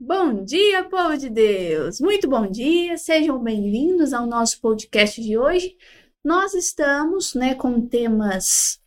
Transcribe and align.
Bom 0.00 0.44
dia, 0.44 0.84
povo 0.84 1.18
de 1.18 1.28
Deus! 1.28 2.00
Muito 2.00 2.28
bom 2.28 2.48
dia, 2.48 2.96
sejam 2.96 3.42
bem-vindos 3.42 4.12
ao 4.12 4.28
nosso 4.28 4.60
podcast 4.60 5.20
de 5.20 5.36
hoje. 5.36 5.76
Nós 6.24 6.54
estamos 6.54 7.34
né, 7.34 7.56
com 7.56 7.84
temas 7.84 8.80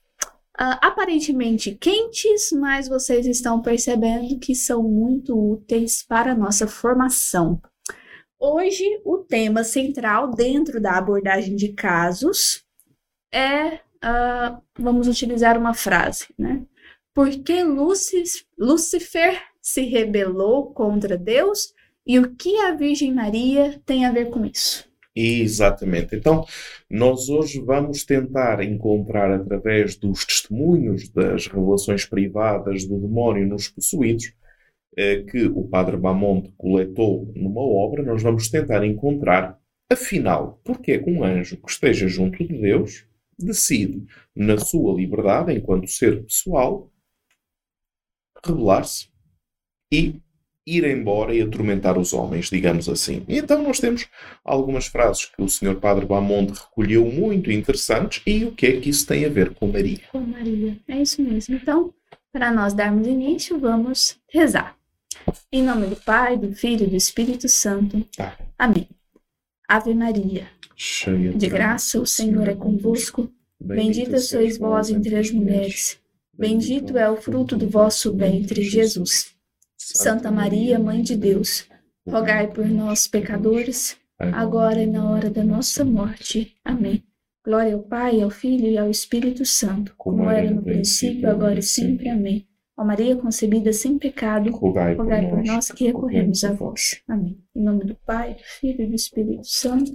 uh, 0.58 0.79
aparentemente 0.82 1.76
quentes, 1.76 2.54
mas 2.54 2.88
vocês 2.88 3.26
estão 3.26 3.62
percebendo 3.62 4.39
que 4.39 4.55
são 4.55 4.82
muito 4.84 5.38
úteis 5.38 6.02
para 6.02 6.32
a 6.32 6.36
nossa 6.36 6.66
formação. 6.66 7.62
Hoje, 8.39 8.86
o 9.04 9.18
tema 9.18 9.66
central 9.66 10.32
dentro 10.32 10.80
da 10.80 10.93
abordagem 10.93 11.57
de 11.57 11.73
casos 11.73 12.64
é, 13.34 13.73
uh, 13.75 14.62
vamos 14.80 15.09
utilizar 15.09 15.57
uma 15.57 15.73
frase, 15.73 16.28
né? 16.39 16.66
Por 17.14 17.30
que 17.43 17.62
Lúcifer 18.57 19.50
se 19.62 19.84
rebelou 19.84 20.73
contra 20.73 21.18
Deus 21.18 21.73
e 22.05 22.18
o 22.18 22.35
que 22.35 22.58
a 22.58 22.73
Virgem 22.73 23.13
Maria 23.13 23.80
tem 23.85 24.05
a 24.05 24.12
ver 24.12 24.30
com 24.30 24.45
isso? 24.45 24.90
Exatamente. 25.16 26.16
Então, 26.16 26.45
nós 26.90 27.27
hoje 27.27 27.59
vamos 27.59 28.05
tentar 28.05 28.63
encontrar, 28.63 29.32
através 29.32 29.98
dos 29.98 30.26
testemunhos 30.26 31.09
das 31.09 31.48
revelações 31.48 32.05
privadas 32.05 32.85
do 32.85 32.98
demónio 32.98 33.48
nos 33.48 33.68
possuídos, 33.68 34.34
eh, 34.95 35.23
que 35.23 35.45
o 35.45 35.68
Padre 35.68 35.98
Bamonte 35.98 36.54
coletou 36.57 37.32
numa 37.35 37.62
obra, 37.62 38.04
nós 38.04 38.23
vamos 38.23 38.49
tentar 38.49 38.85
encontrar, 38.85 39.59
afinal, 39.90 40.59
porque 40.63 40.93
é 40.93 40.98
que 40.98 41.09
um 41.09 41.23
anjo 41.23 41.57
que 41.57 41.70
esteja 41.70 42.07
junto 42.07 42.38
de 42.46 42.59
Deus 42.59 43.05
decide, 43.38 44.05
na 44.35 44.57
sua 44.57 44.93
liberdade, 44.93 45.54
enquanto 45.54 45.90
ser 45.90 46.23
pessoal, 46.23 46.90
rebelar-se 48.46 49.10
e 49.91 50.16
ir 50.66 50.84
embora 50.86 51.34
e 51.34 51.41
atormentar 51.41 51.98
os 51.98 52.13
homens, 52.13 52.49
digamos 52.49 52.88
assim. 52.88 53.23
E 53.27 53.38
então 53.38 53.62
nós 53.63 53.80
temos 53.80 54.08
algumas 54.43 54.88
frases 54.88 55.26
que 55.26 55.41
o 55.41 55.49
Sr. 55.49 55.76
Padre 55.76 56.05
Bamonte 56.05 56.54
recolheu 56.54 57.05
muito 57.05 57.52
interessantes 57.52 58.21
e 58.26 58.46
o 58.46 58.52
que 58.52 58.68
é 58.68 58.80
que 58.80 58.90
isso 58.90 59.05
tem 59.05 59.26
a 59.26 59.30
ver 59.30 59.54
com 59.54 59.68
Maria? 59.68 60.02
Com 60.12 60.21
Maria, 60.21 60.77
é 60.88 61.02
isso 61.02 61.21
mesmo. 61.21 61.55
Então, 61.55 61.93
para 62.32 62.52
nós 62.52 62.74
darmos 62.74 63.07
início, 63.07 63.60
vamos 63.60 64.18
rezar. 64.31 64.75
Em 65.52 65.63
nome 65.63 65.88
do 65.88 65.96
Pai, 65.96 66.38
do 66.38 66.53
Filho 66.53 66.85
e 66.85 66.90
do 66.90 66.96
Espírito 66.96 67.47
Santo. 67.50 68.02
Tá. 68.16 68.38
Amém. 68.58 68.88
Ave 69.68 69.94
Maria, 69.94 70.47
cheia 70.75 71.31
de 71.31 71.47
graça, 71.47 72.00
o 72.00 72.06
Senhor 72.06 72.47
é 72.47 72.56
convosco. 72.56 73.31
Bendita 73.59 74.18
sois 74.18 74.58
vós 74.58 74.90
entre 74.90 75.16
as 75.16 75.31
mulheres. 75.31 76.00
Bendito 76.34 76.97
é 76.97 77.09
o 77.09 77.18
fruto 77.18 77.56
do 77.56 77.69
vosso 77.69 78.16
ventre, 78.16 78.63
Jesus. 78.63 79.35
Santa 79.84 80.31
Maria, 80.31 80.78
Mãe 80.78 81.01
de 81.01 81.16
Deus, 81.16 81.68
rogai 82.07 82.47
por 82.47 82.68
nós, 82.68 83.07
pecadores, 83.07 83.97
agora 84.19 84.81
e 84.81 84.85
na 84.85 85.09
hora 85.09 85.29
da 85.29 85.44
nossa 85.44 85.84
morte. 85.84 86.56
Amém. 86.63 87.03
Glória 87.44 87.74
ao 87.74 87.81
Pai, 87.81 88.22
ao 88.22 88.29
Filho 88.29 88.68
e 88.68 88.78
ao 88.78 88.90
Espírito 88.90 89.44
Santo, 89.44 89.96
como 89.97 90.29
era 90.29 90.52
no 90.52 90.62
princípio, 90.62 91.29
agora 91.29 91.57
e 91.57 91.63
sempre. 91.63 92.09
Amém. 92.09 92.47
Ó 92.78 92.85
Maria 92.85 93.16
concebida 93.16 93.74
sem 93.74 93.97
pecado, 93.97 94.52
rogai, 94.52 94.96
por 94.96 95.44
nós 95.44 95.72
que 95.72 95.85
recorremos 95.85 96.44
a 96.44 96.53
vós. 96.53 97.02
Amém. 97.07 97.44
Em 97.56 97.63
nome 97.63 97.85
do 97.85 97.96
Pai, 98.06 98.35
do 98.35 98.44
Filho 98.44 98.84
e 98.84 98.88
do 98.88 98.96
Espírito 98.96 99.44
Santo. 99.44 99.94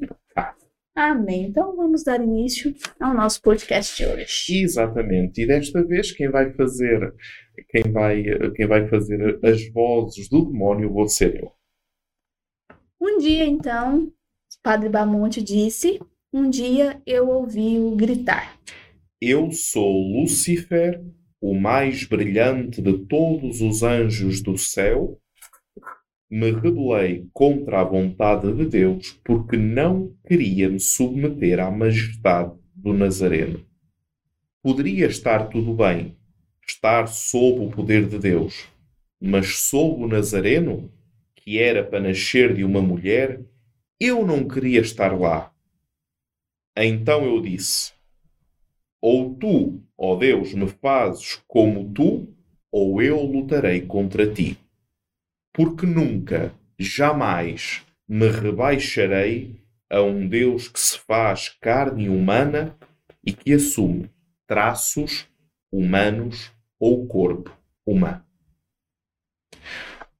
Amém. 0.96 1.48
Então 1.48 1.76
vamos 1.76 2.02
dar 2.02 2.22
início 2.22 2.74
ao 2.98 3.12
nosso 3.12 3.42
podcast 3.42 3.94
de 3.94 4.10
hoje. 4.10 4.62
Exatamente. 4.62 5.42
E 5.42 5.46
desta 5.46 5.84
vez 5.84 6.10
quem 6.10 6.30
vai 6.30 6.50
fazer 6.54 7.14
quem 7.68 7.92
vai 7.92 8.24
quem 8.54 8.66
vai 8.66 8.88
fazer 8.88 9.38
as 9.44 9.70
vozes 9.70 10.26
do 10.30 10.46
demónio 10.46 10.90
vou 10.90 11.06
ser 11.06 11.38
eu. 11.42 11.52
Um 12.98 13.18
dia 13.18 13.44
então, 13.44 14.10
Padre 14.62 14.88
Bamonte 14.88 15.42
disse: 15.42 16.00
Um 16.32 16.48
dia 16.48 17.02
eu 17.06 17.28
ouvi-o 17.28 17.94
gritar. 17.94 18.58
Eu 19.20 19.50
sou 19.50 20.00
Lúcifer, 20.00 21.04
o 21.42 21.54
mais 21.54 22.04
brilhante 22.04 22.80
de 22.80 23.04
todos 23.06 23.60
os 23.60 23.82
anjos 23.82 24.42
do 24.42 24.56
céu 24.56 25.20
me 26.28 26.50
rebelei 26.50 27.28
contra 27.32 27.80
a 27.80 27.84
vontade 27.84 28.52
de 28.52 28.66
Deus 28.66 29.18
porque 29.24 29.56
não 29.56 30.12
queria 30.26 30.68
me 30.68 30.80
submeter 30.80 31.60
à 31.60 31.70
majestade 31.70 32.52
do 32.74 32.92
Nazareno. 32.92 33.64
Poderia 34.62 35.06
estar 35.06 35.48
tudo 35.48 35.72
bem, 35.72 36.16
estar 36.66 37.06
sob 37.06 37.60
o 37.60 37.70
poder 37.70 38.08
de 38.08 38.18
Deus, 38.18 38.66
mas 39.20 39.58
sob 39.58 40.02
o 40.02 40.08
Nazareno, 40.08 40.92
que 41.36 41.58
era 41.58 41.84
para 41.84 42.00
nascer 42.00 42.54
de 42.54 42.64
uma 42.64 42.82
mulher, 42.82 43.40
eu 44.00 44.26
não 44.26 44.48
queria 44.48 44.80
estar 44.80 45.16
lá. 45.16 45.52
Então 46.76 47.24
eu 47.24 47.40
disse: 47.40 47.92
Ou 49.00 49.34
tu, 49.34 49.80
ó 49.96 50.16
Deus, 50.16 50.52
me 50.52 50.66
fazes 50.66 51.40
como 51.46 51.92
tu, 51.92 52.28
ou 52.70 53.00
eu 53.00 53.22
lutarei 53.22 53.82
contra 53.82 54.30
ti 54.30 54.58
porque 55.56 55.86
nunca, 55.86 56.52
jamais 56.78 57.82
me 58.06 58.28
rebaixarei 58.28 59.58
a 59.88 60.02
um 60.02 60.28
Deus 60.28 60.68
que 60.68 60.78
se 60.78 60.98
faz 60.98 61.48
carne 61.48 62.10
humana 62.10 62.76
e 63.24 63.32
que 63.32 63.54
assume 63.54 64.10
traços 64.46 65.26
humanos 65.72 66.52
ou 66.78 67.06
corpo 67.06 67.50
humano. 67.86 68.22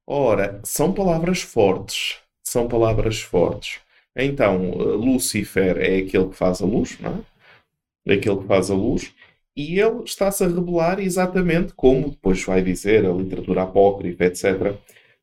Ora, 0.07 0.59
são 0.63 0.91
palavras 0.91 1.43
fortes. 1.43 2.17
São 2.43 2.67
palavras 2.67 3.21
fortes. 3.21 3.79
Então, 4.15 4.71
Lúcifer 4.71 5.77
é 5.77 5.97
aquele 5.99 6.29
que 6.29 6.35
faz 6.35 6.63
a 6.63 6.65
luz, 6.65 6.99
não 6.99 7.23
é? 8.07 8.15
Aquele 8.15 8.37
que 8.37 8.47
faz 8.47 8.71
a 8.71 8.73
luz. 8.73 9.13
E 9.55 9.79
ele 9.79 10.01
está-se 10.03 10.43
a 10.43 10.47
revelar 10.47 10.99
exatamente 10.99 11.73
como 11.75 12.09
depois 12.09 12.43
vai 12.43 12.63
dizer 12.63 13.05
a 13.05 13.13
literatura 13.13 13.63
apócrifa, 13.63 14.25
etc 14.25 14.75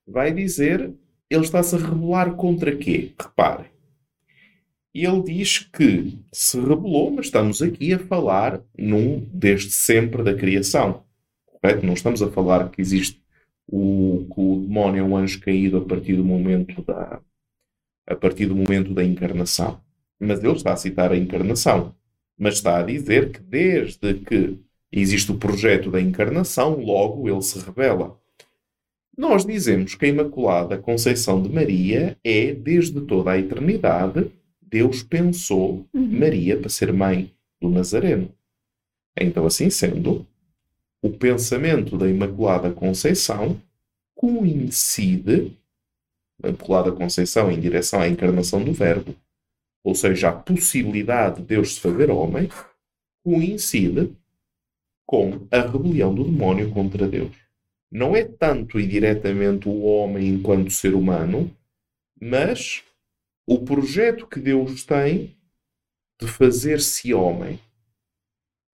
vai 0.07 0.33
dizer, 0.33 0.93
ele 1.31 1.43
está-se 1.43 1.75
a 1.75 1.79
rebelar 1.79 2.35
contra 2.35 2.77
quê? 2.77 3.13
Reparem. 3.19 3.67
Ele 4.95 5.23
diz 5.23 5.59
que 5.59 6.19
se 6.33 6.59
rebelou, 6.61 7.11
mas 7.11 7.27
estamos 7.27 7.61
aqui 7.61 7.93
a 7.93 7.99
falar 7.99 8.63
num 8.79 9.29
desde 9.33 9.73
sempre 9.73 10.23
da 10.23 10.35
criação. 10.35 11.03
Correto? 11.47 11.85
Não 11.85 11.95
estamos 11.95 12.23
a 12.23 12.31
falar 12.31 12.71
que 12.71 12.81
existe 12.81 13.21
o, 13.67 14.27
que 14.33 14.41
o 14.41 14.61
demónio 14.61 15.01
é 15.01 15.03
um 15.03 15.17
anjo 15.17 15.41
caído 15.41 15.79
a 15.79 15.85
partir 15.85 16.15
do 16.15 16.25
momento 16.25 16.83
da 16.83 17.21
a 18.07 18.15
partir 18.15 18.47
do 18.47 18.55
momento 18.55 18.93
da 18.93 19.03
encarnação. 19.03 19.81
Mas 20.21 20.45
ele 20.45 20.53
está 20.53 20.75
a 20.75 20.77
citar 20.77 21.11
a 21.11 21.17
encarnação. 21.17 21.95
Mas 22.39 22.55
está 22.55 22.79
a 22.79 22.83
dizer 22.83 23.33
que 23.33 23.41
desde 23.41 24.15
que 24.15 24.61
existe 24.93 25.33
o 25.33 25.39
projeto 25.39 25.91
da 25.91 26.01
encarnação, 26.01 26.79
logo 26.79 27.29
ele 27.29 27.43
se 27.43 27.59
revela. 27.59 28.21
Nós 29.17 29.47
dizemos 29.47 29.95
que 29.95 30.07
a 30.07 30.09
Imaculada 30.09 30.77
Conceição 30.77 31.41
de 31.41 31.49
Maria 31.49 32.19
é, 32.25 32.53
desde 32.53 33.01
toda 33.01 33.31
a 33.31 33.39
eternidade, 33.39 34.31
Deus 34.61 35.03
pensou 35.05 35.87
uhum. 35.95 36.19
Maria 36.19 36.59
para 36.59 36.69
ser 36.69 36.93
mãe 36.93 37.33
do 37.61 37.69
Nazareno. 37.71 38.29
Então, 39.17 39.47
assim 39.47 39.71
sendo, 39.71 40.27
o 41.01 41.11
pensamento 41.11 41.97
da 41.97 42.09
Imaculada 42.09 42.73
Conceição 42.73 43.61
coincide, 44.17 45.57
a 46.43 46.49
Imaculada 46.49 46.91
Conceição 46.91 47.53
em 47.53 47.61
direção 47.61 48.01
à 48.01 48.09
encarnação 48.09 48.65
do 48.65 48.73
Verbo, 48.73 49.15
ou 49.85 49.95
seja, 49.95 50.31
a 50.31 50.33
possibilidade 50.33 51.37
de 51.37 51.43
Deus 51.43 51.75
se 51.75 51.81
fazer 51.81 52.11
homem, 52.11 52.49
coincide 53.23 54.11
com 55.07 55.47
a 55.53 55.61
rebelião 55.61 56.13
do 56.13 56.25
demónio 56.25 56.71
contra 56.71 57.07
Deus 57.07 57.44
não 57.95 58.17
é 58.17 58.25
tanto 58.25 58.81
e 58.81 58.87
diretamente 58.89 59.69
o 59.69 59.83
homem 59.83 60.27
enquanto 60.27 60.69
ser 60.73 60.97
humano, 60.97 61.49
mas 62.21 62.83
o 63.47 63.61
projeto 63.61 64.27
que 64.27 64.41
Deus 64.41 64.85
tem 64.85 65.37
de 66.21 66.27
fazer-se 66.27 67.15
homem 67.15 67.61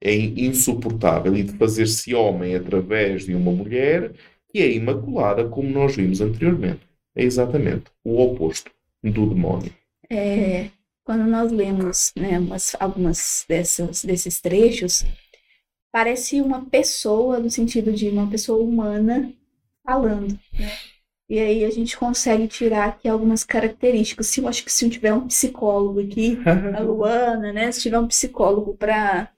é 0.03 0.15
insuportável 0.15 1.37
e 1.37 1.43
de 1.43 1.53
fazer-se 1.53 2.15
homem 2.15 2.55
através 2.55 3.27
de 3.27 3.35
uma 3.35 3.53
mulher 3.53 4.15
que 4.49 4.59
é 4.59 4.73
imaculada, 4.73 5.47
como 5.47 5.69
nós 5.69 5.97
vimos 5.97 6.23
anteriormente. 6.23 6.81
É 7.15 7.23
exatamente 7.23 7.91
o 8.03 8.19
oposto 8.23 8.71
do 9.03 9.29
demónio. 9.29 9.73
É, 10.09 10.71
quando 11.05 11.25
nós 11.27 11.53
lemos 11.53 12.11
né, 12.17 12.39
umas, 12.39 12.75
algumas 12.81 13.45
dessas, 13.47 14.03
desses 14.03 14.41
trechos, 14.41 15.05
parece 15.93 16.41
uma 16.41 16.65
pessoa, 16.65 17.39
no 17.39 17.51
sentido 17.51 17.93
de 17.93 18.09
uma 18.09 18.29
pessoa 18.29 18.63
humana 18.63 19.33
falando, 19.85 20.39
né? 20.59 20.71
E 21.29 21.39
aí 21.39 21.65
a 21.65 21.71
gente 21.71 21.97
consegue 21.97 22.49
tirar 22.49 22.89
aqui 22.89 23.09
algumas 23.09 23.45
características. 23.45 24.27
Se 24.27 24.41
eu 24.41 24.49
acho 24.49 24.65
que 24.65 24.73
se 24.73 24.85
eu 24.85 24.91
tiver 24.91 25.13
um 25.13 25.29
psicólogo 25.29 26.01
aqui, 26.01 26.37
a 26.77 26.81
Luana, 26.83 27.53
né? 27.53 27.71
Se 27.71 27.81
tiver 27.81 28.01
um 28.01 28.09
psicólogo 28.09 28.77
para 28.77 29.31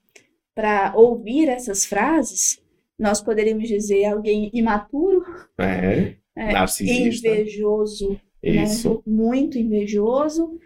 para 0.55 0.93
ouvir 0.95 1.49
essas 1.49 1.87
frases, 1.87 2.63
nós 2.99 3.21
poderíamos 3.23 3.69
dizer 3.69 4.05
alguém 4.05 4.51
imaturo, 4.53 5.25
é. 5.59 6.15
é, 6.37 6.53
narcisista. 6.53 7.29
invejoso, 7.29 8.21
Isso. 8.43 8.95
né? 8.95 9.01
muito 9.07 9.59
invejoso. 9.59 10.59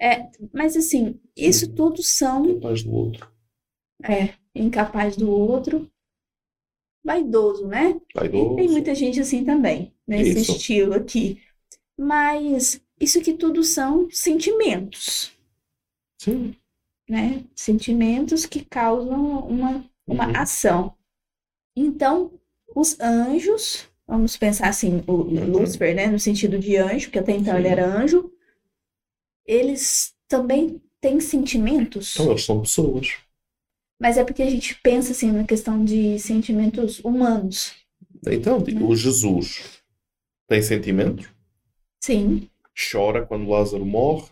É, 0.00 0.26
mas 0.52 0.76
assim, 0.76 1.20
isso 1.36 1.72
tudo 1.72 2.02
são 2.02 2.54
Capaz 2.54 2.82
do 2.82 2.92
outro. 2.92 3.28
é, 4.02 4.30
incapaz 4.54 5.16
do 5.16 5.30
outro, 5.30 5.88
vaidoso, 7.04 7.66
né? 7.66 8.00
E 8.32 8.46
Vaidoso. 8.46 8.56
tem 8.56 8.68
muita 8.68 8.94
gente 8.94 9.20
assim 9.20 9.44
também, 9.44 9.94
nesse 10.06 10.40
Isso. 10.40 10.52
estilo 10.52 10.94
aqui. 10.94 11.40
Mas 11.98 12.80
isso 13.00 13.20
que 13.20 13.34
tudo 13.34 13.62
são 13.64 14.08
sentimentos, 14.10 15.32
Sim. 16.18 16.56
né? 17.08 17.44
Sentimentos 17.54 18.46
que 18.46 18.64
causam 18.64 19.40
uma, 19.48 19.84
uma 20.06 20.24
Uhum. 20.26 20.32
ação. 20.36 20.94
Então, 21.76 22.32
os 22.74 22.98
anjos, 23.00 23.88
vamos 24.06 24.36
pensar 24.36 24.68
assim, 24.68 25.02
o 25.06 25.14
Lúcifer, 25.14 25.94
né? 25.96 26.08
No 26.08 26.18
sentido 26.20 26.58
de 26.58 26.76
anjo, 26.76 27.06
porque 27.06 27.18
até 27.20 27.32
então 27.32 27.58
ele 27.58 27.68
Uhum. 27.68 27.74
Sim. 27.74 27.80
era 27.80 27.86
anjo, 27.86 28.32
eles 29.46 30.14
também 30.28 30.80
têm 31.00 31.18
sentimentos. 31.20 32.14
Então 32.14 32.30
eles 32.30 32.44
são 32.44 32.60
pessoas. 32.60 33.16
Mas 34.00 34.16
é 34.18 34.24
porque 34.24 34.42
a 34.42 34.50
gente 34.50 34.74
pensa 34.82 35.12
assim 35.12 35.30
na 35.32 35.44
questão 35.44 35.84
de 35.84 36.18
sentimentos 36.18 36.98
humanos. 37.00 37.72
Então, 38.26 38.58
Uhum. 38.58 38.88
o 38.88 38.96
Jesus 38.96 39.82
tem 40.48 40.62
sentimentos, 40.62 41.28
Sim, 42.00 42.48
chora 42.90 43.24
quando 43.26 43.48
Lázaro 43.50 43.84
morre. 43.84 44.28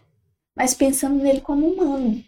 mas 0.57 0.75
pensando 0.75 1.23
nele 1.23 1.41
como 1.41 1.67
humano. 1.73 2.23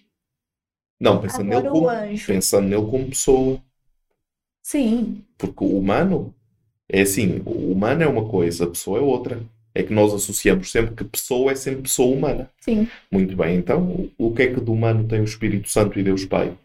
Não, 1.01 1.21
pensando 1.21 1.53
Agora 1.53 1.61
nele 1.63 1.69
como, 1.71 1.89
anjo. 1.89 2.27
pensando 2.27 2.69
nele 2.69 2.83
como 2.91 3.09
pessoa. 3.09 3.63
Sim, 4.63 5.25
Porque 5.39 5.63
o 5.65 5.79
humano 5.79 6.35
é 6.89 7.03
assim, 7.03 7.43
o 7.47 7.73
humano 7.73 8.03
é 8.03 8.07
uma 8.07 8.29
coisa, 8.29 8.65
a 8.65 8.69
pessoa 8.69 8.99
é 8.99 9.03
outra. 9.03 9.43
É 9.75 9.83
que 9.83 9.93
nós 9.93 10.15
associamos 10.15 10.71
sempre 10.71 10.95
que 10.95 11.05
pessoa 11.05 11.51
é 11.53 11.57
sempre 11.57 11.83
pessoa 11.83 12.15
humana. 12.17 12.51
sim. 12.61 12.89
Muito 13.11 13.37
bem, 13.37 13.57
então 13.57 14.11
o 14.19 14.33
que 14.35 14.43
é 14.43 14.55
que 14.55 14.61
do 14.61 14.73
humano 14.73 15.07
tem 15.09 15.21
o 15.21 15.25
Espírito 15.25 15.69
Santo 15.69 15.99
e 15.99 16.03
Deus 16.03 16.25
Pai? 16.25 16.57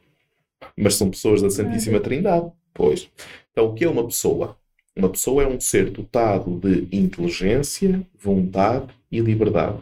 Mas 0.81 0.96
são 0.96 1.10
pessoas 1.10 1.42
da 1.42 1.50
Santíssima 1.50 2.00
Trindade. 2.00 2.50
Pois. 2.74 3.10
Então 3.52 3.66
o 3.66 3.74
que 3.74 3.84
é 3.84 3.90
uma 3.90 4.06
pessoa? 4.06 4.58
Uma 4.96 5.10
pessoa 5.10 5.44
é 5.44 5.48
um 5.48 5.60
ser 5.60 5.90
dotado 5.90 6.58
de 6.60 6.96
inteligência, 6.96 8.06
vontade 8.18 8.88
e 9.12 9.20
liberdade. 9.20 9.80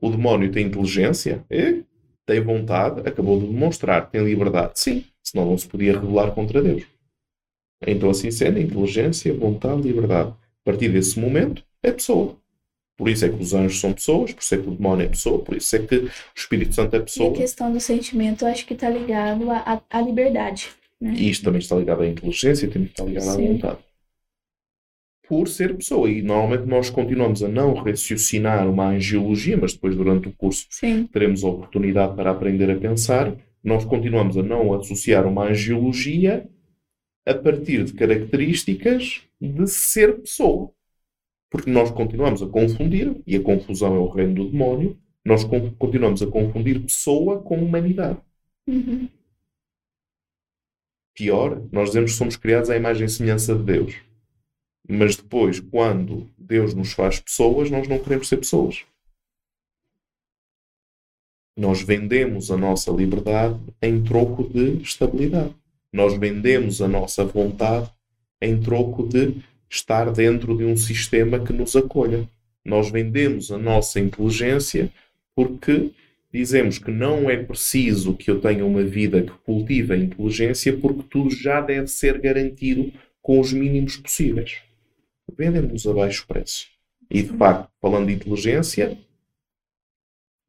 O 0.00 0.08
demónio 0.08 0.50
tem 0.50 0.66
inteligência? 0.66 1.44
É. 1.50 1.82
Tem 2.24 2.40
vontade? 2.40 3.06
Acabou 3.06 3.38
de 3.38 3.46
demonstrar. 3.46 4.10
Tem 4.10 4.24
liberdade? 4.24 4.72
Sim. 4.80 5.04
Senão 5.22 5.44
não 5.44 5.58
se 5.58 5.68
podia 5.68 5.92
rebelar 5.92 6.32
contra 6.32 6.62
Deus. 6.62 6.84
Então 7.86 8.08
assim 8.08 8.30
sendo, 8.30 8.58
inteligência, 8.58 9.34
vontade, 9.34 9.82
liberdade. 9.82 10.30
A 10.30 10.64
partir 10.64 10.88
desse 10.88 11.20
momento, 11.20 11.62
é 11.82 11.92
pessoa. 11.92 12.38
Por 12.96 13.08
isso 13.08 13.24
é 13.24 13.28
que 13.28 13.42
os 13.42 13.52
anjos 13.54 13.80
são 13.80 13.92
pessoas, 13.92 14.32
por 14.32 14.40
isso 14.42 14.54
é 14.54 14.58
que 14.58 14.68
o 14.68 14.70
demónio 14.76 15.06
é 15.06 15.08
pessoa, 15.08 15.40
por 15.42 15.56
isso 15.56 15.74
é 15.74 15.80
que 15.80 15.96
o 15.96 16.10
Espírito 16.36 16.74
Santo 16.74 16.94
é 16.94 16.98
E 16.98 17.00
a 17.00 17.04
pessoa. 17.04 17.32
questão 17.34 17.72
do 17.72 17.80
sentimento, 17.80 18.44
eu 18.44 18.48
acho 18.48 18.64
que 18.64 18.74
está 18.74 18.88
ligado 18.88 19.50
à, 19.50 19.58
à- 19.58 19.82
à 19.90 20.00
liberdade. 20.00 20.68
Né? 21.00 21.12
E 21.16 21.28
isto 21.30 21.44
também 21.44 21.58
está 21.58 21.74
ligado 21.76 22.02
à 22.02 22.06
inteligência, 22.06 22.68
também 22.68 22.86
está 22.88 23.02
ligado 23.04 23.28
à 23.30 23.32
Sim. 23.32 23.46
vontade. 23.48 23.78
Por 25.26 25.48
ser 25.48 25.74
pessoa. 25.74 26.08
E 26.10 26.22
normalmente 26.22 26.66
nós 26.68 26.90
continuamos 26.90 27.42
a 27.42 27.48
não 27.48 27.72
raciocinar 27.74 28.68
uma 28.70 28.88
angiologia, 28.90 29.56
mas 29.56 29.72
depois 29.72 29.96
durante 29.96 30.28
o 30.28 30.32
curso 30.32 30.66
Sim, 30.70 31.08
teremos 31.12 31.42
a 31.42 31.48
oportunidade 31.48 32.14
para 32.14 32.30
aprender 32.30 32.70
a 32.70 32.76
pensar. 32.76 33.34
Nós 33.62 33.84
continuamos 33.84 34.36
a 34.36 34.42
não 34.42 34.72
associar 34.74 35.26
uma 35.26 35.44
angiologia 35.48 36.46
a 37.26 37.34
partir 37.34 37.84
de 37.84 37.94
características 37.94 39.22
de 39.40 39.66
ser 39.66 40.20
pessoa. 40.20 40.70
Porque 41.54 41.70
nós 41.70 41.88
continuamos 41.92 42.42
a 42.42 42.48
confundir, 42.48 43.22
e 43.24 43.36
a 43.36 43.40
confusão 43.40 43.94
é 43.94 43.98
o 44.00 44.08
reino 44.08 44.34
do 44.34 44.50
demónio, 44.50 44.98
nós 45.24 45.44
con- 45.44 45.70
continuamos 45.78 46.20
a 46.20 46.26
confundir 46.26 46.82
pessoa 46.82 47.40
com 47.40 47.56
humanidade. 47.56 48.18
uhum, 48.66 49.08
Pior, 51.14 51.62
nós 51.70 51.90
dizemos 51.90 52.10
que 52.10 52.18
somos 52.18 52.36
criados 52.36 52.70
à 52.70 52.76
imagem 52.76 53.06
e 53.06 53.08
semelhança 53.08 53.54
de 53.54 53.62
Deus. 53.62 53.94
Mas 54.88 55.14
depois, 55.14 55.60
quando 55.60 56.28
Deus 56.36 56.74
nos 56.74 56.92
faz 56.92 57.20
pessoas, 57.20 57.70
nós 57.70 57.86
não 57.86 58.00
queremos 58.00 58.28
ser 58.28 58.38
pessoas. 58.38 58.84
Nós 61.56 61.82
vendemos 61.82 62.50
a 62.50 62.56
nossa 62.56 62.90
liberdade 62.90 63.60
em 63.80 64.02
troco 64.02 64.42
de 64.42 64.82
estabilidade. 64.82 65.54
Nós 65.92 66.18
vendemos 66.18 66.82
a 66.82 66.88
nossa 66.88 67.24
vontade 67.24 67.88
em 68.42 68.60
troco 68.60 69.06
de 69.06 69.40
estar 69.74 70.10
dentro 70.12 70.56
de 70.56 70.64
um 70.64 70.76
sistema 70.76 71.38
que 71.38 71.52
nos 71.52 71.74
acolha. 71.74 72.28
Nós 72.64 72.90
vendemos 72.90 73.50
a 73.50 73.58
nossa 73.58 73.98
inteligência 73.98 74.90
porque 75.34 75.90
dizemos 76.32 76.78
que 76.78 76.90
não 76.90 77.28
é 77.28 77.36
preciso 77.36 78.14
que 78.14 78.30
eu 78.30 78.40
tenha 78.40 78.64
uma 78.64 78.84
vida 78.84 79.22
que 79.22 79.32
cultive 79.44 79.92
a 79.92 79.96
inteligência 79.96 80.76
porque 80.76 81.02
tudo 81.10 81.30
já 81.30 81.60
deve 81.60 81.88
ser 81.88 82.20
garantido 82.20 82.92
com 83.20 83.40
os 83.40 83.52
mínimos 83.52 83.96
possíveis. 83.96 84.62
Vendem-nos 85.36 85.86
a 85.86 85.92
baixo 85.92 86.26
preço. 86.26 86.68
E 87.10 87.22
de 87.22 87.36
facto, 87.36 87.70
falando 87.80 88.06
de 88.06 88.14
inteligência, 88.14 88.96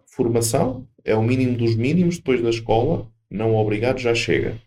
formação 0.06 0.88
é 1.04 1.16
o 1.16 1.24
mínimo 1.24 1.58
dos 1.58 1.76
mínimos 1.76 2.18
depois 2.18 2.42
da 2.42 2.50
escola, 2.50 3.12
não 3.30 3.56
obrigado, 3.56 4.00
já 4.00 4.14
chega. 4.14 4.58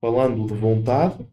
Falando 0.00 0.46
de 0.46 0.54
vontade, 0.54 1.26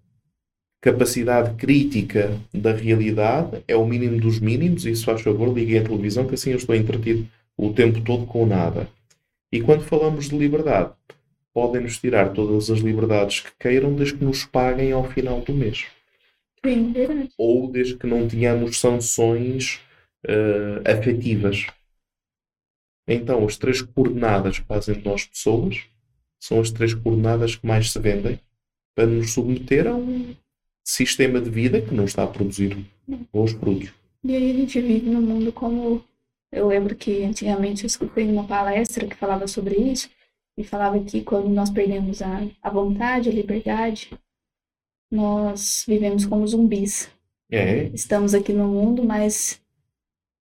capacidade 0.84 1.56
crítica 1.56 2.38
da 2.54 2.74
realidade 2.74 3.64
é 3.70 3.74
o 3.74 3.88
mínimo 3.88 4.20
dos 4.20 4.42
mínimos, 4.42 4.86
e 4.86 4.94
se 4.94 5.06
faz 5.06 5.22
favor, 5.22 5.48
liguem 5.48 5.80
a 5.80 5.84
televisão, 5.84 6.28
que 6.28 6.34
assim 6.36 6.52
eu 6.52 6.58
estou 6.58 6.76
entretido 6.76 7.26
o 7.58 7.74
tempo 7.74 8.02
todo 8.02 8.26
com 8.26 8.46
nada. 8.46 8.90
E 9.50 9.62
quando 9.62 9.86
falamos 9.86 10.28
de 10.28 10.38
liberdade, 10.38 10.92
podem-nos 11.54 12.00
tirar 12.00 12.34
todas 12.34 12.70
as 12.70 12.80
liberdades 12.80 13.40
que 13.40 13.52
queiram, 13.58 13.96
desde 13.96 14.18
que 14.18 14.26
nos 14.26 14.44
paguem 14.44 14.92
ao 14.92 15.10
final 15.10 15.40
do 15.40 15.54
mês. 15.54 15.86
sim. 16.66 17.30
Ou 17.38 17.72
desde 17.72 17.96
que 17.96 18.06
não 18.06 18.28
tenhamos 18.28 18.78
sanções 18.78 19.80
eh, 20.28 20.82
afetivas. 20.86 21.66
Então, 23.08 23.46
as 23.46 23.56
três 23.56 23.82
coordenadas 23.82 24.60
que 24.60 24.66
fazem 24.66 24.96
de 24.96 25.06
nós 25.06 25.26
pessoas 25.26 25.86
são 26.42 26.60
as 26.60 26.72
três 26.72 26.94
coordenadas 26.94 27.56
que 27.56 27.66
mais 27.66 27.90
se 27.90 28.00
vendem 28.00 28.38
para 28.94 29.08
nos 29.08 29.32
submeter 29.32 29.88
a 29.88 29.96
um 29.96 30.36
sistema 30.84 31.40
de 31.40 31.50
vida 31.50 31.82
que 31.82 31.94
não 31.94 32.06
está 32.06 32.24
a 32.24 32.28
produzir 32.28 32.86
bons 33.32 33.52
frutos. 33.52 33.92
E 34.24 34.36
aí 34.36 34.52
a 34.52 34.54
gente 34.54 34.82
vive 34.82 35.10
num 35.10 35.22
mundo 35.22 35.52
como. 35.52 36.04
Eu 36.52 36.68
lembro 36.68 36.96
que 36.96 37.24
antigamente 37.24 37.84
eu 37.84 37.88
escutei 37.88 38.26
uma 38.30 38.44
palestra 38.44 39.08
que 39.08 39.16
falava 39.16 39.48
sobre 39.48 39.76
isso, 39.76 40.10
e 40.58 40.64
falava 40.64 41.00
que 41.00 41.22
quando 41.22 41.50
nós 41.50 41.70
perdemos 41.70 42.22
a, 42.22 42.48
a 42.62 42.70
vontade, 42.70 43.30
a 43.30 43.34
liberdade, 43.34 44.12
nós 45.12 45.84
vivemos 45.88 46.26
como 46.26 46.48
zumbis. 46.48 47.10
É, 47.52 47.86
Estamos 47.94 48.34
aqui 48.34 48.54
no 48.54 48.68
mundo, 48.68 49.04
mas 49.04 49.62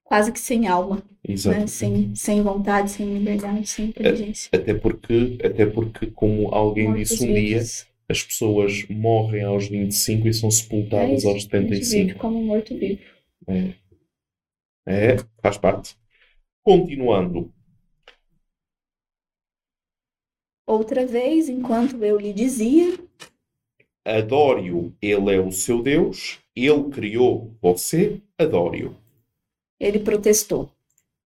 quase 0.05 0.31
que 0.33 0.41
sem 0.41 0.67
alma, 0.67 1.03
exato. 1.27 1.61
né? 1.61 1.67
Sem, 1.67 2.15
sem 2.15 2.43
vontade, 2.43 2.91
sem 2.91 3.07
liberdade, 3.13 3.67
sem 3.67 3.87
inteligência. 3.87 4.51
Até 4.53 4.75
porque, 4.75 5.39
até 5.43 5.67
porque, 5.67 6.07
como 6.07 6.49
alguém 6.55 6.89
Mortos 6.89 7.09
disse 7.09 7.25
um 7.25 7.35
dia. 7.35 7.63
As 8.13 8.23
pessoas 8.23 8.87
morrem 8.89 9.45
aos 9.45 9.69
25 9.69 10.29
e 10.29 10.35
são 10.35 10.51
É 10.95 11.13
sepultadas 11.13 11.13
isso, 11.13 11.27
aos 11.27 11.45
a 11.59 11.61
gente 11.61 11.85
vive 11.85 12.15
75. 12.15 12.17
como 12.17 12.43
morto-vivo. 12.43 13.03
É. 13.49 13.75
É, 14.87 15.17
faz 15.43 15.59
parte. 15.59 15.97
Continuando. 16.65 17.53
Outra 20.67 21.07
vez, 21.07 21.49
enquanto 21.49 22.03
eu 22.05 22.19
lhe 22.19 22.33
dizia, 22.33 22.99
Adore-o, 24.07 24.95
ele 25.03 25.35
é 25.35 25.41
o 25.41 25.51
seu 25.51 25.83
Deus, 25.83 26.39
ele 26.55 26.89
criou 26.91 27.53
você, 27.61 28.23
adore-o. 28.39 28.95
ele 29.79 30.01
protestou. 30.01 30.72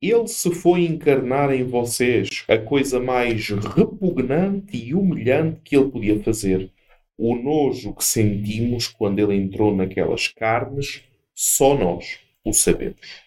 Ele 0.02 0.28
se 0.28 0.50
foi 0.50 0.86
encarnar 0.86 1.54
em 1.54 1.64
vocês, 1.64 2.44
a 2.48 2.58
coisa 2.58 3.00
mais 3.00 3.50
repugnante 3.50 4.76
e 4.76 4.96
humilhante 4.96 5.62
que 5.64 5.78
ele 5.78 5.92
podia 5.92 6.24
fazer. 6.24 6.72
O 7.16 7.36
nojo 7.36 7.94
que 7.94 8.04
sentimos 8.04 8.88
quando 8.88 9.20
ele 9.20 9.36
entrou 9.36 9.76
naquelas 9.76 10.28
carnes, 10.28 11.04
só 11.36 11.78
nós 11.78 12.18
o 12.44 12.52
sabemos. 12.52 13.22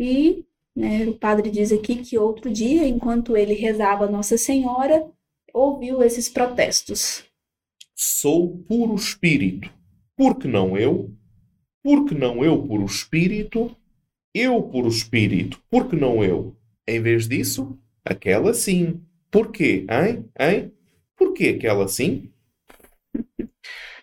E 0.00 0.46
né, 0.74 1.06
o 1.06 1.12
padre 1.12 1.50
diz 1.50 1.72
aqui 1.72 1.96
que 1.96 2.16
outro 2.16 2.50
dia, 2.50 2.88
enquanto 2.88 3.36
ele 3.36 3.52
rezava 3.52 4.06
a 4.06 4.10
Nossa 4.10 4.38
Senhora, 4.38 5.06
ouviu 5.52 6.02
esses 6.02 6.28
protestos. 6.28 7.24
Sou 7.94 8.56
puro 8.66 8.94
espírito. 8.94 9.70
Por 10.16 10.38
que 10.38 10.48
não 10.48 10.78
eu? 10.78 11.12
Por 11.82 12.06
que 12.06 12.14
não 12.14 12.42
eu 12.42 12.62
puro 12.62 12.84
espírito? 12.84 13.76
Eu 14.40 14.62
puro 14.62 14.86
espírito. 14.86 15.60
Por 15.68 15.88
que 15.88 15.96
não 15.96 16.22
eu? 16.22 16.56
Em 16.86 17.02
vez 17.02 17.26
disso, 17.26 17.76
aquela 18.04 18.54
sim. 18.54 19.00
Por 19.32 19.50
quê, 19.50 19.84
hein? 19.90 20.26
Hein? 20.38 20.72
Por 21.16 21.34
que 21.34 21.48
aquela 21.48 21.88
sim? 21.88 22.30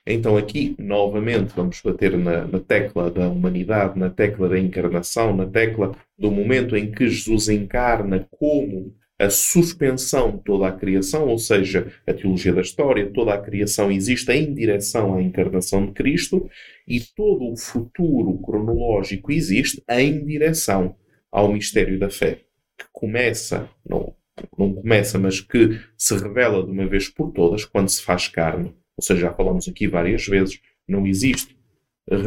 Então 0.06 0.36
aqui, 0.36 0.75
novamente, 0.77 1.54
vamos 1.56 1.80
bater 1.82 2.18
na, 2.18 2.46
na, 2.46 2.60
tecla 2.60 3.10
da 3.10 3.30
humanidade, 3.30 3.98
na 3.98 4.10
tecla 4.10 4.50
da 4.50 4.60
encarnação, 4.60 5.34
na 5.34 5.46
tecla 5.48 5.96
do 6.20 6.30
momento 6.30 6.75
em 6.75 6.92
que 6.92 7.08
Jesus 7.08 7.48
encarna 7.48 8.27
como 8.30 8.94
a 9.17 9.29
suspensão 9.29 10.31
de 10.31 10.43
toda 10.43 10.67
a 10.67 10.72
criação, 10.72 11.27
ou 11.27 11.38
seja, 11.38 11.91
a 12.05 12.13
teologia 12.13 12.53
da 12.53 12.62
história, 12.62 13.12
toda 13.13 13.34
a 13.34 13.41
criação 13.41 13.91
existe 13.91 14.31
em 14.31 14.53
direção 14.53 15.15
à 15.15 15.22
encarnação 15.22 15.86
de 15.86 15.93
Cristo 15.93 16.50
e 16.88 17.00
todo 17.00 17.51
o 17.51 17.57
futuro 17.57 18.38
cronológico 18.39 19.31
existe 19.31 19.81
em 19.89 20.25
direção 20.25 20.95
ao 21.31 21.51
mistério 21.51 21.98
da 21.98 22.10
fé, 22.10 22.41
que 22.77 22.86
começa, 22.91 23.69
não, 23.88 24.13
não 24.57 24.74
começa, 24.74 25.17
mas 25.17 25.39
que 25.39 25.79
se 25.98 26.17
revela 26.17 26.63
de 26.63 26.72
uma 26.72 26.86
vez 26.86 27.07
por 27.07 27.31
todas 27.31 27.63
quando 27.63 27.89
se 27.89 28.01
faz 28.01 28.27
carne 28.27 28.74
ou 28.98 29.03
seja, 29.03 29.22
já 29.22 29.34
falamos 29.34 29.67
aqui 29.67 29.88
várias 29.88 30.25
vezes, 30.25 30.62
não 30.88 31.05
existe 31.05 31.57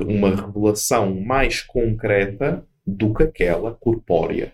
uma 0.07 0.35
revelação 0.35 1.15
mais 1.21 1.63
concreta 1.63 2.67
do 2.87 3.15
que 3.15 3.23
aquela 3.23 3.75
corpórea. 3.75 4.53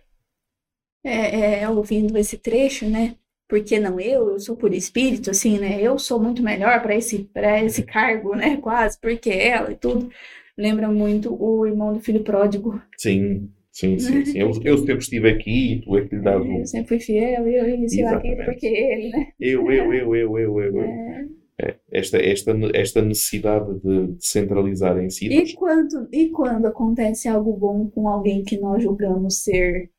É, 1.04 1.60
é, 1.62 1.68
ouvindo 1.68 2.16
esse 2.16 2.38
trecho, 2.38 2.88
né? 2.88 3.14
Porque 3.46 3.78
não 3.78 4.00
eu, 4.00 4.30
eu 4.30 4.40
sou 4.40 4.56
por 4.56 4.72
espírito, 4.72 5.30
assim, 5.30 5.58
né? 5.58 5.78
Eu 5.80 5.98
sou 5.98 6.18
muito 6.18 6.42
melhor 6.42 6.80
para 6.82 6.96
esse, 6.96 7.28
esse 7.64 7.82
cargo, 7.82 8.34
né? 8.34 8.56
Quase, 8.56 8.98
porque 8.98 9.30
ela 9.30 9.70
e 9.70 9.76
tudo. 9.76 10.10
Lembra 10.56 10.88
muito 10.88 11.36
o 11.38 11.66
irmão 11.66 11.92
do 11.92 12.00
filho 12.00 12.22
pródigo. 12.22 12.80
Sim, 12.96 13.50
sim, 13.70 13.98
sim. 13.98 14.24
sim. 14.24 14.38
Eu, 14.38 14.50
eu 14.64 14.78
sempre 14.78 14.98
estive 14.98 15.28
aqui 15.28 15.74
e 15.74 15.80
tu 15.82 15.96
é 15.98 16.06
que 16.06 16.14
lhe 16.14 16.22
dás 16.22 16.40
o. 16.40 16.52
Eu 16.60 16.66
sempre 16.66 16.88
fui 16.88 17.00
fiel, 17.00 17.46
eu 17.46 17.68
iniciei 17.68 18.04
aqui 18.06 18.36
porque 18.44 18.66
ele, 18.66 19.10
né? 19.10 19.28
Eu, 19.38 19.70
eu, 19.70 19.92
eu, 19.92 20.14
eu, 20.14 20.38
eu, 20.38 20.60
eu. 20.60 20.76
eu. 20.76 20.82
É. 20.82 21.26
É, 21.56 21.76
esta, 21.92 22.18
esta, 22.18 22.52
esta 22.74 23.00
necessidade 23.00 23.78
de, 23.78 24.16
centralizar 24.18 24.98
em 24.98 25.08
si. 25.08 25.28
E 25.28 25.54
quando, 25.54 26.08
e 26.12 26.28
quando 26.28 26.66
acontece 26.66 27.28
algo 27.28 27.52
bom 27.56 27.88
com 27.90 28.08
alguém 28.08 28.42
que 28.42 28.58
nós 28.58 28.82
julgamos 28.82 29.42
ser 29.42 29.90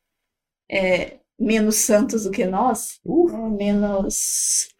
é, 0.70 1.18
menos 1.38 1.76
santos 1.76 2.24
do 2.24 2.30
que 2.30 2.44
nós, 2.46 3.00
uh. 3.04 3.50
menos 3.56 4.74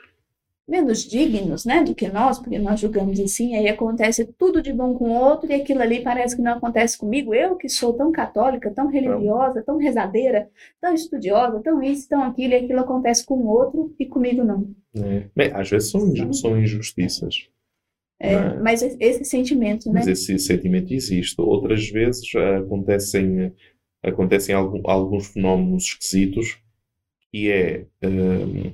menos 0.69 1.05
dignos, 1.05 1.65
né, 1.65 1.85
do 1.85 1.95
que 1.95 2.09
nós, 2.09 2.41
porque 2.41 2.59
nós 2.59 2.81
julgamos 2.81 3.21
assim, 3.21 3.55
aí 3.55 3.69
acontece 3.69 4.25
tudo 4.37 4.61
de 4.61 4.73
bom 4.73 4.95
com 4.95 5.11
o 5.11 5.15
outro 5.15 5.51
e 5.51 5.55
aquilo 5.55 5.81
ali 5.81 6.01
parece 6.01 6.35
que 6.35 6.43
não 6.43 6.55
acontece 6.55 6.99
comigo. 6.99 7.33
Eu 7.33 7.55
que 7.55 7.69
sou 7.69 7.93
tão 7.93 8.11
católica, 8.11 8.71
tão 8.73 8.89
religiosa, 8.89 9.63
tão 9.63 9.79
rezadeira, 9.79 10.51
tão 10.81 10.93
estudiosa, 10.93 11.61
tão 11.63 11.81
isso, 11.83 12.09
tão 12.09 12.23
aquilo, 12.25 12.55
e 12.55 12.57
aquilo 12.57 12.81
acontece 12.81 13.25
com 13.25 13.35
o 13.35 13.47
outro 13.47 13.95
e 13.99 14.07
comigo 14.07 14.43
não. 14.43 14.69
É. 14.97 15.27
Bem, 15.37 15.53
às 15.55 15.71
vezes 15.71 15.91
são, 15.91 16.33
são 16.33 16.61
injustiças. 16.61 17.49
É, 18.19 18.33
é? 18.33 18.59
Mas 18.59 18.83
esse 18.83 19.25
sentimento, 19.25 19.87
né? 19.87 20.01
Mas 20.01 20.09
esse 20.09 20.37
sentimento 20.39 20.93
existe. 20.93 21.41
Outras 21.41 21.89
vezes 21.89 22.25
acontecem, 22.35 23.53
acontecem 24.11 24.55
alguns 24.55 25.29
fenómenos 25.29 25.85
esquisitos 25.85 26.59
e 27.33 27.49
é... 27.49 27.87
Um, 28.03 28.73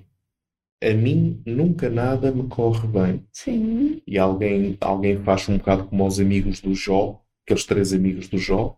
a 0.82 0.92
mim 0.94 1.40
nunca 1.46 1.88
nada 1.88 2.32
me 2.32 2.48
corre 2.48 2.88
bem. 2.88 3.24
Sim. 3.32 4.02
E 4.04 4.18
alguém, 4.18 4.76
alguém 4.80 5.16
faz 5.22 5.48
um 5.48 5.56
bocado 5.56 5.84
como 5.84 6.04
os 6.04 6.18
amigos 6.18 6.60
do 6.60 6.74
Jó, 6.74 7.22
aqueles 7.44 7.64
três 7.64 7.92
amigos 7.92 8.28
do 8.28 8.36
Jó. 8.36 8.76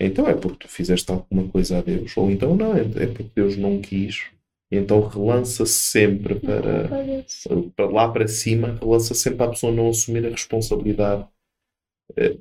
Então 0.00 0.26
é 0.26 0.34
porque 0.34 0.66
tu 0.66 0.68
fizeste 0.68 1.10
alguma 1.12 1.46
coisa 1.48 1.78
a 1.78 1.82
Deus. 1.82 2.16
Ou 2.16 2.30
então 2.30 2.56
não, 2.56 2.74
é, 2.74 2.80
é 2.80 3.06
porque 3.06 3.30
Deus 3.34 3.56
não 3.56 3.80
quis. 3.80 4.24
Então 4.72 5.06
relança-se 5.06 5.72
sempre 5.72 6.34
para, 6.34 6.88
para 7.76 7.86
lá 7.86 8.08
para 8.08 8.26
cima, 8.26 8.78
relança 8.80 9.14
sempre 9.14 9.44
a 9.44 9.48
pessoa 9.48 9.72
não 9.72 9.88
assumir 9.88 10.26
a 10.26 10.30
responsabilidade 10.30 11.26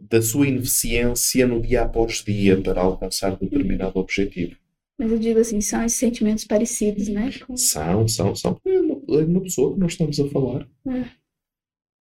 da 0.10 0.22
sua 0.22 0.48
ineficiência 0.48 1.48
no 1.48 1.62
dia 1.62 1.84
após 1.84 2.24
dia 2.24 2.60
para 2.62 2.82
alcançar 2.82 3.36
determinado 3.36 4.00
objetivo. 4.00 4.56
Mas 4.98 5.12
eu 5.12 5.18
digo 5.18 5.40
assim, 5.40 5.62
são 5.62 5.84
esses 5.84 5.98
sentimentos 5.98 6.44
parecidos, 6.44 7.08
né? 7.08 7.32
Com... 7.48 7.56
São, 7.56 8.08
são, 8.08 8.36
são. 8.36 8.60
É 8.66 8.80
uma, 8.82 9.22
é 9.22 9.24
uma 9.24 9.42
pessoa 9.42 9.74
que 9.74 9.80
nós 9.80 9.94
estamos 9.94 10.20
a 10.20 10.28
falar. 10.28 10.68
É. 10.88 11.06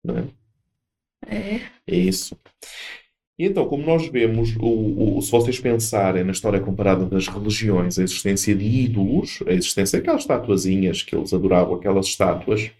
Não 0.03 0.17
é? 0.17 0.27
É. 1.27 1.61
É 1.87 1.95
isso. 1.95 2.37
E 3.37 3.45
então, 3.45 3.67
como 3.67 3.85
nós 3.85 4.07
vemos, 4.07 4.55
o, 4.55 5.17
o, 5.17 5.21
se 5.21 5.29
vocês 5.29 5.59
pensarem 5.59 6.23
na 6.23 6.31
história 6.31 6.61
comparada 6.61 7.05
das 7.05 7.27
religiões, 7.27 7.99
a 7.99 8.03
existência 8.03 8.55
de 8.55 8.63
ídolos, 8.63 9.43
a 9.45 9.51
existência 9.51 9.99
daquelas 9.99 10.21
estatuazinhas 10.21 11.03
que 11.03 11.13
eles 11.13 11.33
adoravam, 11.33 11.75
aquelas 11.75 12.05
estátuas, 12.05 12.71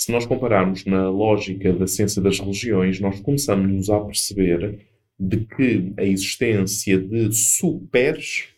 se 0.00 0.10
nós 0.10 0.24
compararmos 0.24 0.86
na 0.86 1.10
lógica 1.10 1.74
da 1.74 1.86
ciência 1.86 2.22
das 2.22 2.40
religiões, 2.40 2.98
nós 3.00 3.20
começamos 3.20 3.90
a 3.90 4.00
perceber 4.00 4.78
de 5.18 5.40
que 5.40 5.92
a 5.98 6.02
existência 6.02 6.98
de 6.98 7.30
superes 7.34 8.48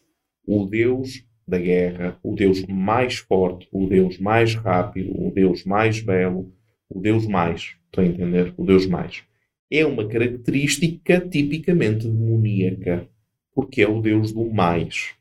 o 0.46 0.64
Deus 0.64 1.24
da 1.46 1.58
guerra, 1.58 2.16
o 2.22 2.36
Deus 2.36 2.64
mais 2.66 3.16
forte, 3.16 3.66
o 3.72 3.88
Deus 3.88 4.18
mais 4.18 4.54
rápido, 4.54 5.10
o 5.20 5.32
Deus 5.32 5.64
mais 5.64 6.00
belo, 6.00 6.54
o 6.88 7.00
Deus 7.00 7.26
mais. 7.26 7.74
Estão 7.86 8.04
a 8.04 8.06
entender? 8.06 8.54
O 8.56 8.64
Deus 8.64 8.86
mais. 8.86 9.24
É 9.68 9.84
uma 9.84 10.06
característica 10.06 11.20
tipicamente 11.28 12.06
demoníaca, 12.06 13.08
porque 13.52 13.82
é 13.82 13.88
o 13.88 14.00
Deus 14.00 14.30
do 14.30 14.48
mais. 14.48 15.16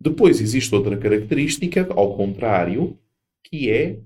Depois 0.00 0.40
existe 0.40 0.72
outra 0.72 0.96
característica, 0.96 1.88
ao 1.90 2.16
contrário, 2.16 2.96
que 3.42 3.68
é 3.68 3.98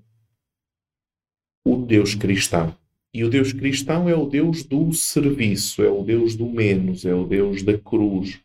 o 1.64 1.76
Deus 1.76 2.14
cristão. 2.14 2.74
E 3.12 3.24
o 3.24 3.30
Deus 3.30 3.52
cristão 3.52 4.08
é 4.08 4.14
o 4.14 4.26
Deus 4.26 4.62
do 4.62 4.92
serviço, 4.92 5.82
é 5.82 5.90
o 5.90 6.02
Deus 6.02 6.36
do 6.36 6.46
menos, 6.46 7.04
é 7.04 7.14
o 7.14 7.24
Deus 7.24 7.62
da 7.62 7.76
cruz. 7.76 8.40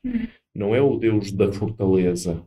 Não 0.53 0.73
é 0.73 0.81
o 0.81 0.97
Deus 0.97 1.31
da 1.31 1.51
fortaleza. 1.53 2.41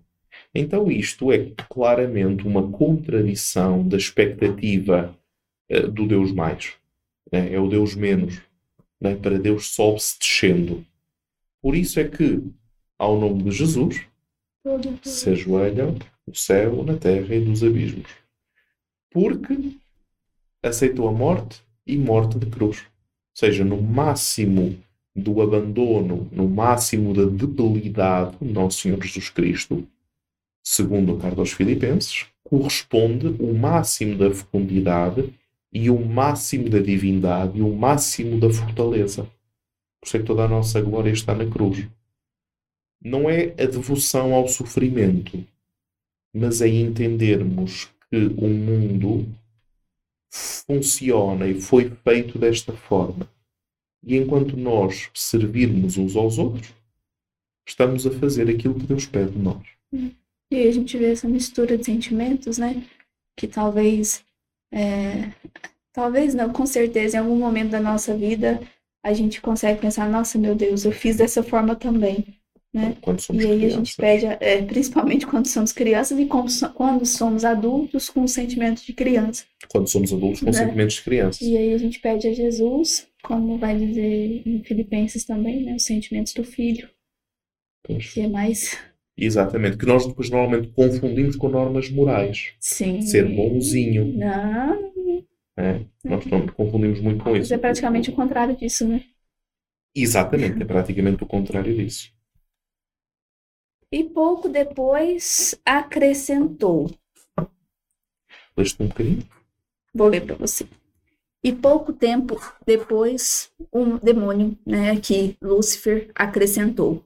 Então, 0.54 0.90
isto 0.90 1.30
é 1.30 1.52
claramente 1.68 2.46
uma 2.46 2.70
contradição 2.70 3.86
da 3.86 3.96
expectativa 3.96 5.16
uh, 5.70 5.88
do 5.88 6.06
Deus 6.06 6.32
mais. 6.32 6.72
Né? 7.30 7.52
É 7.52 7.60
o 7.60 7.68
Deus 7.68 7.94
menos. 7.94 8.40
Né? 9.00 9.14
Para 9.14 9.38
Deus 9.38 9.74
sobe-se 9.74 10.18
descendo. 10.18 10.84
Por 11.62 11.76
isso 11.76 12.00
é 12.00 12.04
que, 12.04 12.42
ao 12.98 13.20
nome 13.20 13.44
de 13.44 13.50
Jesus, 13.52 14.00
se 15.02 15.30
ajoelham 15.30 15.96
o 16.26 16.34
céu, 16.34 16.82
na 16.82 16.96
terra 16.96 17.34
e 17.34 17.40
nos 17.40 17.62
abismos. 17.62 18.10
Porque 19.10 19.56
aceitou 20.62 21.08
a 21.08 21.12
morte 21.12 21.62
e 21.86 21.96
morte 21.96 22.38
de 22.38 22.46
cruz. 22.46 22.78
Ou 22.80 22.84
seja, 23.34 23.64
no 23.64 23.80
máximo 23.80 24.76
do 25.14 25.40
abandono, 25.40 26.28
no 26.30 26.48
máximo 26.48 27.12
da 27.12 27.24
debilidade 27.24 28.36
de 28.40 28.52
Nosso 28.52 28.80
Senhor 28.80 29.02
Jesus 29.02 29.30
Cristo, 29.30 29.86
segundo 30.62 31.14
a 31.14 31.18
carta 31.18 31.40
aos 31.40 31.52
Filipenses, 31.52 32.26
corresponde 32.44 33.28
o 33.40 33.52
máximo 33.54 34.16
da 34.16 34.30
fecundidade 34.30 35.32
e 35.72 35.90
o 35.90 36.04
máximo 36.04 36.68
da 36.68 36.78
divindade 36.78 37.58
e 37.58 37.62
o 37.62 37.74
máximo 37.74 38.38
da 38.38 38.50
fortaleza. 38.50 39.24
Por 40.00 40.06
isso 40.06 40.16
é 40.16 40.20
que 40.20 40.26
toda 40.26 40.44
a 40.44 40.48
nossa 40.48 40.80
glória 40.80 41.10
está 41.10 41.34
na 41.34 41.46
cruz. 41.46 41.86
Não 43.02 43.28
é 43.28 43.54
a 43.58 43.66
devoção 43.66 44.32
ao 44.32 44.48
sofrimento, 44.48 45.44
mas 46.32 46.60
é 46.60 46.68
entendermos 46.68 47.88
que 48.10 48.16
o 48.36 48.48
mundo 48.48 49.26
funciona 50.30 51.46
e 51.46 51.60
foi 51.60 51.90
feito 52.04 52.38
desta 52.38 52.72
forma 52.72 53.28
e 54.08 54.16
enquanto 54.16 54.56
nós 54.56 55.10
servirmos 55.14 55.96
uns 55.96 56.16
aos 56.16 56.38
outros, 56.38 56.72
estamos 57.66 58.06
a 58.06 58.10
fazer 58.10 58.48
aquilo 58.48 58.74
que 58.74 58.86
Deus 58.86 59.06
pede 59.06 59.32
de 59.32 59.38
nós. 59.38 59.62
E 59.92 60.56
aí 60.56 60.68
a 60.68 60.72
gente 60.72 60.96
vê 60.96 61.12
essa 61.12 61.28
mistura 61.28 61.76
de 61.76 61.84
sentimentos, 61.84 62.58
né? 62.58 62.84
Que 63.36 63.46
talvez, 63.46 64.24
é... 64.72 65.32
talvez 65.92 66.34
não, 66.34 66.50
com 66.52 66.64
certeza, 66.64 67.16
em 67.16 67.20
algum 67.20 67.36
momento 67.36 67.70
da 67.70 67.80
nossa 67.80 68.16
vida, 68.16 68.60
a 69.04 69.12
gente 69.12 69.40
consegue 69.40 69.80
pensar, 69.80 70.08
nossa, 70.08 70.38
meu 70.38 70.54
Deus, 70.54 70.84
eu 70.84 70.92
fiz 70.92 71.16
dessa 71.16 71.42
forma 71.42 71.76
também. 71.76 72.37
Né? 72.72 72.94
e 73.32 73.38
aí 73.38 73.38
crianças. 73.38 73.72
a 73.72 73.76
gente 73.76 73.96
pede, 73.96 74.26
é, 74.26 74.62
principalmente 74.62 75.26
quando 75.26 75.46
somos 75.46 75.72
crianças 75.72 76.18
e 76.18 76.26
quando, 76.26 76.50
quando 76.74 77.06
somos 77.06 77.42
adultos 77.42 78.10
com 78.10 78.26
sentimentos 78.26 78.84
de 78.84 78.92
criança. 78.92 79.44
Quando 79.68 79.88
somos 79.88 80.12
adultos 80.12 80.40
com 80.40 80.46
né? 80.46 80.52
sentimentos 80.52 80.96
de 80.96 81.02
criança. 81.02 81.42
E 81.42 81.56
aí 81.56 81.72
a 81.72 81.78
gente 81.78 81.98
pede 81.98 82.28
a 82.28 82.32
Jesus, 82.32 83.08
como 83.22 83.56
vai 83.56 83.76
dizer 83.76 84.42
em 84.44 84.62
Filipenses 84.62 85.24
também, 85.24 85.64
né? 85.64 85.76
Os 85.76 85.84
sentimentos 85.84 86.34
do 86.34 86.44
filho. 86.44 86.90
Pois. 87.82 88.12
Que 88.12 88.20
é 88.20 88.28
mais. 88.28 88.78
Exatamente, 89.16 89.78
que 89.78 89.86
nós 89.86 90.06
depois 90.06 90.28
normalmente 90.28 90.68
confundimos 90.68 91.36
com 91.36 91.48
normas 91.48 91.90
morais. 91.90 92.52
Sim. 92.60 93.00
Ser 93.00 93.34
bonzinho. 93.34 94.04
Não. 94.14 94.88
É, 95.56 95.80
nós 96.04 96.24
não 96.26 96.46
confundimos 96.46 97.00
muito 97.00 97.24
com 97.24 97.30
Mas 97.30 97.46
isso. 97.46 97.54
é 97.54 97.58
praticamente 97.58 98.10
o 98.10 98.12
contrário 98.12 98.54
disso, 98.54 98.86
né? 98.86 99.02
Exatamente, 99.92 100.62
é 100.62 100.64
praticamente 100.64 101.24
o 101.24 101.26
contrário 101.26 101.74
disso. 101.74 102.12
E 103.90 104.04
pouco 104.04 104.50
depois 104.50 105.54
acrescentou. 105.64 106.90
Leste 108.56 108.82
um 108.82 108.88
bocadinho? 108.88 109.26
Vou 109.94 110.08
ler 110.08 110.26
para 110.26 110.34
você. 110.34 110.68
E 111.42 111.52
pouco 111.52 111.92
tempo 111.92 112.38
depois, 112.66 113.50
um 113.72 113.96
demônio, 113.96 114.58
né, 114.66 115.00
que 115.00 115.36
Lúcifer 115.40 116.10
acrescentou. 116.14 117.02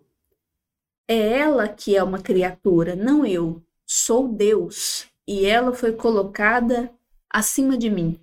É 1.06 1.38
ela 1.38 1.68
que 1.68 1.94
é 1.94 2.02
uma 2.02 2.20
criatura, 2.20 2.96
não 2.96 3.24
eu. 3.24 3.62
Sou 3.86 4.26
Deus. 4.26 5.06
E 5.26 5.46
ela 5.46 5.72
foi 5.72 5.92
colocada 5.92 6.92
acima 7.30 7.76
de 7.76 7.90
mim. 7.90 8.18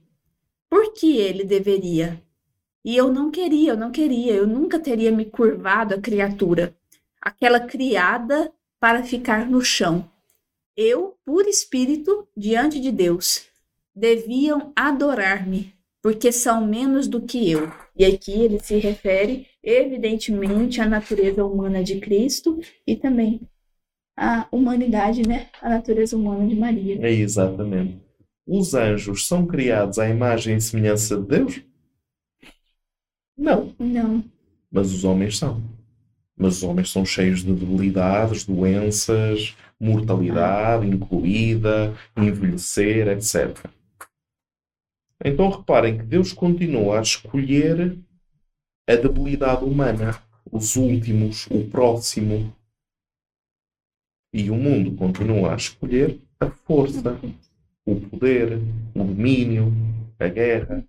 Por 0.70 0.94
que 0.94 1.18
ele 1.18 1.46
deveria? 1.46 2.22
E 2.84 2.98
eu 2.98 3.12
não 3.12 3.32
queria, 3.32 3.72
eu 3.72 3.78
não 3.78 3.92
queria, 3.92 4.34
eu 4.34 4.48
nunca 4.48 4.80
teria 4.80 5.12
me 5.12 5.26
curvado 5.26 5.96
à 5.96 6.02
criatura, 6.02 6.76
aquela 7.22 7.60
criada 7.60 8.52
para 8.80 9.04
ficar 9.04 9.50
no 9.50 9.62
chão. 9.62 10.10
Eu, 10.76 11.18
por 11.26 11.46
espírito, 11.46 12.28
diante 12.36 12.80
de 12.80 12.92
Deus, 12.92 13.46
deviam 13.94 14.72
adorar-me, 14.76 15.74
porque 16.02 16.32
são 16.32 16.66
menos 16.66 17.08
do 17.08 17.22
que 17.22 17.52
eu. 17.52 17.70
E 17.96 18.06
aqui 18.06 18.32
ele 18.32 18.60
se 18.60 18.78
refere, 18.78 19.48
evidentemente, 19.62 20.80
à 20.80 20.86
natureza 20.86 21.44
humana 21.44 21.84
de 21.84 22.00
Cristo 22.00 22.60
e 22.88 22.96
também 22.96 23.42
à 24.16 24.48
humanidade, 24.52 25.28
né? 25.28 25.48
A 25.62 25.70
natureza 25.70 26.16
humana 26.16 26.48
de 26.48 26.56
Maria. 26.56 27.06
É 27.06 27.12
exatamente. 27.12 28.02
Os 28.48 28.74
anjos 28.74 29.28
são 29.28 29.46
criados 29.46 30.00
à 30.00 30.10
imagem 30.10 30.56
e 30.56 30.62
semelhança 30.62 31.18
de 31.18 31.28
Deus? 31.28 31.62
Não. 33.38 33.74
Não. 33.78 34.24
Mas 34.72 34.94
os 34.94 35.04
homens 35.04 35.38
são. 35.38 35.62
Mas 36.40 36.58
os 36.58 36.64
homens 36.64 36.90
são 36.90 37.06
cheios 37.06 37.44
de 37.44 37.52
debilidades, 37.52 38.46
doenças, 38.46 39.58
mortalidade 39.78 40.88
incluída, 40.88 41.94
envelhecer, 42.16 43.10
etc. 43.10 43.70
Então 45.24 45.50
reparem 45.50 45.98
que 45.98 46.04
Deus 46.04 46.32
continua 46.32 47.00
a 47.00 47.02
escolher 47.02 47.98
a 48.88 48.96
debilidade 48.96 49.66
humana, 49.66 50.18
os 50.50 50.78
últimos, 50.78 51.46
o 51.48 51.68
próximo. 51.70 52.54
E 54.34 54.50
o 54.50 54.56
mundo 54.56 54.96
continua 54.96 55.54
a 55.54 55.58
escolher 55.58 56.20
a 56.40 56.50
força, 56.50 57.20
o 57.86 58.00
poder, 58.00 58.58
o 58.96 59.04
domínio, 59.04 59.74
a 60.18 60.28
guerra. 60.30 60.86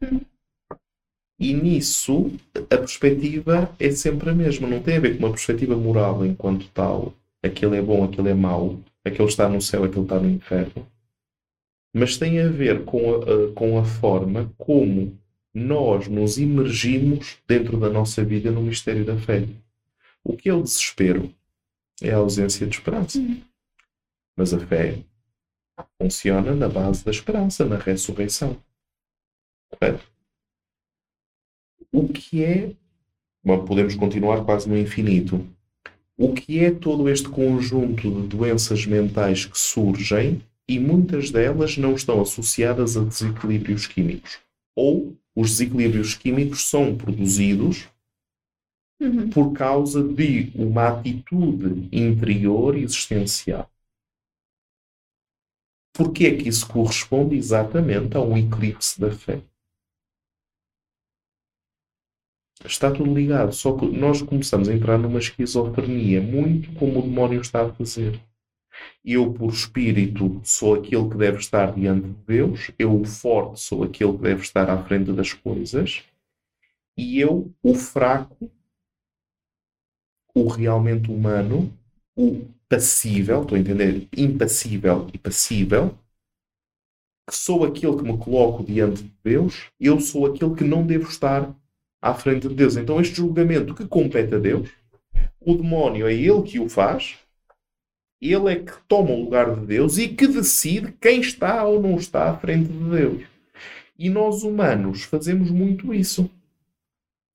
E 1.40 1.54
nisso 1.54 2.30
a 2.54 2.76
perspectiva 2.76 3.74
é 3.80 3.90
sempre 3.90 4.30
a 4.30 4.34
mesma. 4.34 4.68
Não 4.68 4.80
tem 4.80 4.98
a 4.98 5.00
ver 5.00 5.16
com 5.16 5.24
uma 5.24 5.32
perspectiva 5.32 5.74
moral 5.74 6.24
enquanto 6.24 6.68
tal. 6.68 7.14
Aquele 7.42 7.78
é 7.78 7.82
bom, 7.82 8.04
aquele 8.04 8.28
é 8.28 8.34
mau. 8.34 8.78
Aquele 9.04 9.28
está 9.28 9.48
no 9.48 9.60
céu, 9.60 9.82
aquele 9.82 10.04
está 10.04 10.20
no 10.20 10.30
inferno 10.30 10.86
mas 11.92 12.16
tem 12.16 12.40
a 12.40 12.48
ver 12.48 12.84
com 12.84 13.16
a, 13.16 13.52
com 13.54 13.78
a 13.78 13.84
forma 13.84 14.52
como 14.56 15.18
nós 15.52 16.06
nos 16.06 16.38
imergimos 16.38 17.38
dentro 17.46 17.78
da 17.78 17.90
nossa 17.90 18.24
vida 18.24 18.50
no 18.50 18.62
mistério 18.62 19.04
da 19.04 19.16
fé. 19.16 19.46
O 20.22 20.36
que 20.36 20.48
é 20.48 20.54
o 20.54 20.62
desespero? 20.62 21.34
É 22.00 22.12
a 22.12 22.18
ausência 22.18 22.66
de 22.66 22.76
esperança. 22.76 23.18
Uhum. 23.18 23.42
Mas 24.36 24.54
a 24.54 24.60
fé 24.60 24.98
funciona 26.00 26.54
na 26.54 26.68
base 26.68 27.04
da 27.04 27.10
esperança, 27.10 27.64
na 27.64 27.76
ressurreição. 27.76 28.56
Correto? 29.70 30.04
O 31.92 32.08
que 32.08 32.42
é. 32.42 32.72
Podemos 33.66 33.94
continuar 33.94 34.44
quase 34.44 34.68
no 34.68 34.76
infinito. 34.76 35.46
O 36.16 36.34
que 36.34 36.58
é 36.58 36.70
todo 36.70 37.08
este 37.08 37.28
conjunto 37.28 38.10
de 38.10 38.28
doenças 38.28 38.84
mentais 38.84 39.46
que 39.46 39.58
surgem 39.58 40.42
e 40.68 40.78
muitas 40.78 41.30
delas 41.30 41.76
não 41.78 41.94
estão 41.94 42.20
associadas 42.20 42.96
a 42.96 43.02
desequilíbrios 43.02 43.86
químicos. 43.86 44.38
Ou 44.76 45.16
os 45.34 45.50
desequilíbrios 45.50 46.14
químicos 46.14 46.68
são 46.68 46.96
produzidos 46.96 47.88
uhum. 49.00 49.30
por 49.30 49.52
causa 49.52 50.02
de 50.02 50.52
uma 50.54 50.88
atitude 50.88 51.88
interior 51.90 52.76
existencial. 52.76 53.70
Porque 55.92 56.26
é 56.26 56.36
que 56.36 56.48
isso 56.48 56.68
corresponde 56.68 57.36
exatamente 57.36 58.16
a 58.16 58.20
um 58.20 58.36
eclipse 58.36 59.00
da 59.00 59.10
fé? 59.10 59.42
Está 62.64 62.90
tudo 62.90 63.14
ligado, 63.14 63.52
só 63.52 63.76
que 63.76 63.86
nós 63.86 64.20
começamos 64.20 64.68
a 64.68 64.74
entrar 64.74 64.98
numa 64.98 65.18
esquizofrenia, 65.18 66.20
muito 66.20 66.72
como 66.74 66.98
o 66.98 67.02
demónio 67.02 67.40
está 67.40 67.62
a 67.62 67.72
fazer. 67.72 68.20
Eu, 69.04 69.32
por 69.32 69.50
espírito, 69.50 70.40
sou 70.44 70.74
aquele 70.74 71.08
que 71.08 71.16
deve 71.16 71.38
estar 71.38 71.72
diante 71.74 72.06
de 72.08 72.14
Deus. 72.26 72.70
Eu, 72.78 73.00
o 73.00 73.04
forte, 73.04 73.60
sou 73.60 73.82
aquele 73.82 74.12
que 74.12 74.22
deve 74.22 74.42
estar 74.42 74.68
à 74.68 74.82
frente 74.84 75.12
das 75.12 75.32
coisas. 75.32 76.02
E 76.96 77.18
eu, 77.18 77.50
o 77.62 77.74
fraco, 77.74 78.50
o 80.34 80.46
realmente 80.48 81.10
humano, 81.10 81.72
o 82.14 82.46
passível, 82.68 83.42
estou 83.42 83.56
a 83.56 83.60
entender? 83.60 84.06
Impassível 84.16 85.08
e 85.12 85.18
passível, 85.18 85.98
que 87.26 87.34
sou 87.34 87.64
aquele 87.64 87.96
que 87.96 88.02
me 88.02 88.18
coloco 88.18 88.62
diante 88.62 89.02
de 89.02 89.12
Deus, 89.24 89.70
eu 89.78 89.98
sou 90.00 90.26
aquele 90.26 90.54
que 90.54 90.64
não 90.64 90.86
devo 90.86 91.08
estar 91.08 91.54
à 92.00 92.14
frente 92.14 92.48
de 92.48 92.54
Deus. 92.54 92.76
Então, 92.76 93.00
este 93.00 93.16
julgamento 93.16 93.74
que 93.74 93.86
compete 93.86 94.34
a 94.34 94.38
Deus, 94.38 94.68
o 95.40 95.54
demónio 95.54 96.06
é 96.06 96.14
ele 96.14 96.42
que 96.42 96.58
o 96.58 96.68
faz, 96.68 97.18
ele 98.20 98.52
é 98.52 98.56
que 98.56 98.72
toma 98.86 99.10
o 99.10 99.24
lugar 99.24 99.54
de 99.54 99.66
Deus 99.66 99.96
e 99.98 100.08
que 100.08 100.26
decide 100.26 100.92
quem 101.00 101.20
está 101.20 101.64
ou 101.64 101.80
não 101.80 101.96
está 101.96 102.30
à 102.30 102.36
frente 102.36 102.70
de 102.70 102.90
Deus. 102.90 103.22
E 103.98 104.08
nós 104.10 104.42
humanos 104.42 105.02
fazemos 105.04 105.50
muito 105.50 105.92
isso. 105.94 106.30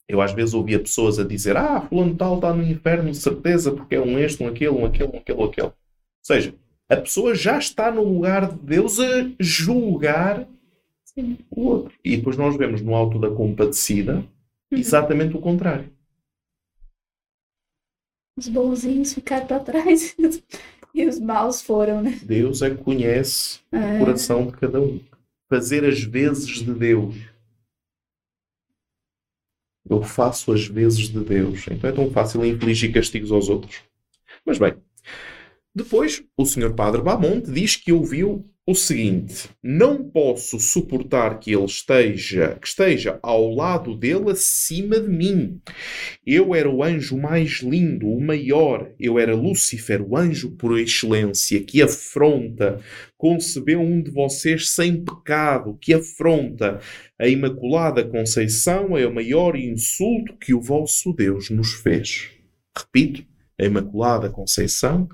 Eu 0.07 0.21
às 0.21 0.33
vezes 0.33 0.53
ouvia 0.53 0.79
pessoas 0.79 1.17
a 1.17 1.23
dizer: 1.23 1.57
Ah, 1.57 1.81
fulano 1.81 2.15
tal 2.15 2.35
está 2.35 2.53
no 2.53 2.63
inferno, 2.63 3.13
certeza, 3.13 3.71
porque 3.71 3.95
é 3.95 4.01
um 4.01 4.19
este, 4.19 4.43
um 4.43 4.47
aquele, 4.47 4.69
um 4.69 4.85
aquele, 4.85 5.09
um 5.09 5.17
aquele, 5.17 5.39
um 5.39 5.45
aquele. 5.45 5.67
Ou 5.67 5.73
seja, 6.21 6.53
a 6.87 6.95
pessoa 6.95 7.33
já 7.33 7.57
está 7.57 7.91
no 7.91 8.03
lugar 8.03 8.51
de 8.51 8.57
Deus 8.57 8.99
a 8.99 9.27
julgar 9.39 10.47
Sim. 11.03 11.37
o 11.49 11.61
outro. 11.61 11.93
E 12.03 12.17
depois 12.17 12.37
nós 12.37 12.55
vemos 12.55 12.81
no 12.81 12.93
alto 12.93 13.17
da 13.17 13.29
compadecida. 13.29 14.23
Exatamente 14.71 15.35
o 15.35 15.41
contrário. 15.41 15.91
Os 18.37 18.49
bonzinhos 18.49 19.13
ficaram 19.13 19.47
para 19.47 19.59
trás. 19.59 20.15
E 20.95 21.05
os 21.05 21.19
maus 21.19 21.61
foram, 21.61 22.01
né? 22.01 22.17
Deus 22.23 22.61
é 22.61 22.69
que 22.69 22.81
conhece 22.81 23.59
é. 23.69 23.97
o 23.97 23.99
coração 23.99 24.47
de 24.47 24.53
cada 24.53 24.79
um. 24.79 25.01
Fazer 25.49 25.83
as 25.83 26.01
vezes 26.01 26.47
de 26.47 26.73
Deus. 26.73 27.15
Eu 29.89 30.01
faço 30.01 30.53
as 30.53 30.65
vezes 30.65 31.09
de 31.09 31.19
Deus. 31.19 31.65
Então 31.69 31.89
é 31.89 31.93
tão 31.93 32.09
fácil 32.09 32.45
infligir 32.45 32.93
castigos 32.93 33.29
aos 33.29 33.49
outros. 33.49 33.83
Mas 34.45 34.57
bem, 34.57 34.81
depois 35.75 36.23
o 36.37 36.45
Sr. 36.45 36.73
Padre 36.73 37.01
Bamonte 37.01 37.51
diz 37.51 37.75
que 37.75 37.91
ouviu 37.91 38.49
o 38.67 38.73
seguinte: 38.73 39.49
não 39.61 40.09
posso 40.09 40.59
suportar 40.59 41.39
que 41.39 41.53
ele 41.53 41.65
esteja, 41.65 42.57
que 42.59 42.67
esteja 42.67 43.19
ao 43.21 43.53
lado 43.53 43.95
dele 43.95 44.31
acima 44.31 44.99
de 44.99 45.07
mim. 45.07 45.61
Eu 46.25 46.55
era 46.55 46.69
o 46.69 46.83
anjo 46.83 47.17
mais 47.17 47.59
lindo, 47.61 48.07
o 48.07 48.19
maior. 48.19 48.89
Eu 48.99 49.19
era 49.19 49.35
Lúcifer, 49.35 50.01
o 50.01 50.17
anjo 50.17 50.51
por 50.51 50.79
excelência, 50.79 51.61
que 51.61 51.81
afronta, 51.81 52.79
concebeu 53.17 53.81
um 53.81 54.01
de 54.01 54.09
vocês 54.09 54.69
sem 54.69 55.03
pecado, 55.03 55.77
que 55.79 55.93
afronta. 55.93 56.79
A 57.19 57.27
Imaculada 57.27 58.03
Conceição 58.03 58.97
é 58.97 59.05
o 59.05 59.13
maior 59.13 59.55
insulto 59.55 60.35
que 60.37 60.53
o 60.53 60.61
vosso 60.61 61.13
Deus 61.13 61.49
nos 61.49 61.73
fez. 61.73 62.31
Repito, 62.75 63.23
a 63.59 63.63
Imaculada 63.63 64.29
Conceição 64.29 65.07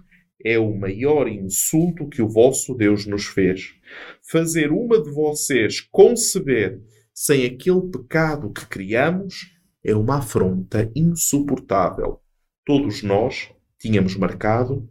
é 0.46 0.58
o 0.60 0.76
maior 0.76 1.28
insulto 1.28 2.08
que 2.08 2.22
o 2.22 2.30
vosso 2.30 2.74
Deus 2.74 3.06
nos 3.06 3.26
fez. 3.26 3.74
Fazer 4.22 4.72
uma 4.72 5.02
de 5.02 5.10
vocês 5.12 5.82
conceber 5.82 6.82
sem 7.14 7.46
aquele 7.46 7.82
pecado 7.90 8.52
que 8.52 8.66
criamos 8.66 9.52
é 9.84 9.96
uma 9.96 10.18
afronta 10.18 10.92
insuportável. 10.96 12.20
Todos 12.66 13.04
nós 13.04 13.50
tínhamos 13.80 14.16
marcado 14.16 14.90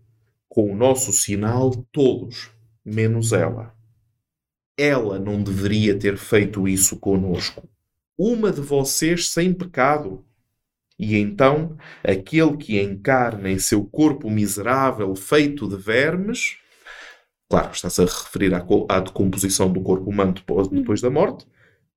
com 0.49 0.73
o 0.73 0.77
nosso 0.77 1.13
sinal 1.13 1.71
todos, 1.93 2.51
menos 2.85 3.33
ela. 3.33 3.75
Ela 4.77 5.19
não 5.19 5.43
deveria 5.43 5.99
ter 5.99 6.17
feito 6.17 6.67
isso 6.67 6.99
conosco. 6.99 7.69
Uma 8.19 8.51
de 8.51 8.61
vocês 8.61 9.29
sem 9.29 9.55
pecado 9.55 10.25
e 11.03 11.17
então, 11.17 11.79
aquele 12.05 12.59
que 12.59 12.79
encarna 12.79 13.51
em 13.51 13.59
seu 13.59 13.87
corpo 13.87 14.29
miserável 14.31 15.17
feito 15.17 15.67
de 15.67 15.75
vermes, 15.75 16.59
claro, 17.49 17.73
está-se 17.73 18.03
a 18.03 18.05
referir 18.05 18.53
à, 18.53 18.63
à 18.87 19.01
decomposição 19.01 19.73
do 19.73 19.81
corpo 19.81 20.11
humano 20.11 20.35
depois, 20.35 20.69
hum. 20.69 20.75
depois 20.75 21.01
da 21.01 21.09
morte, 21.09 21.47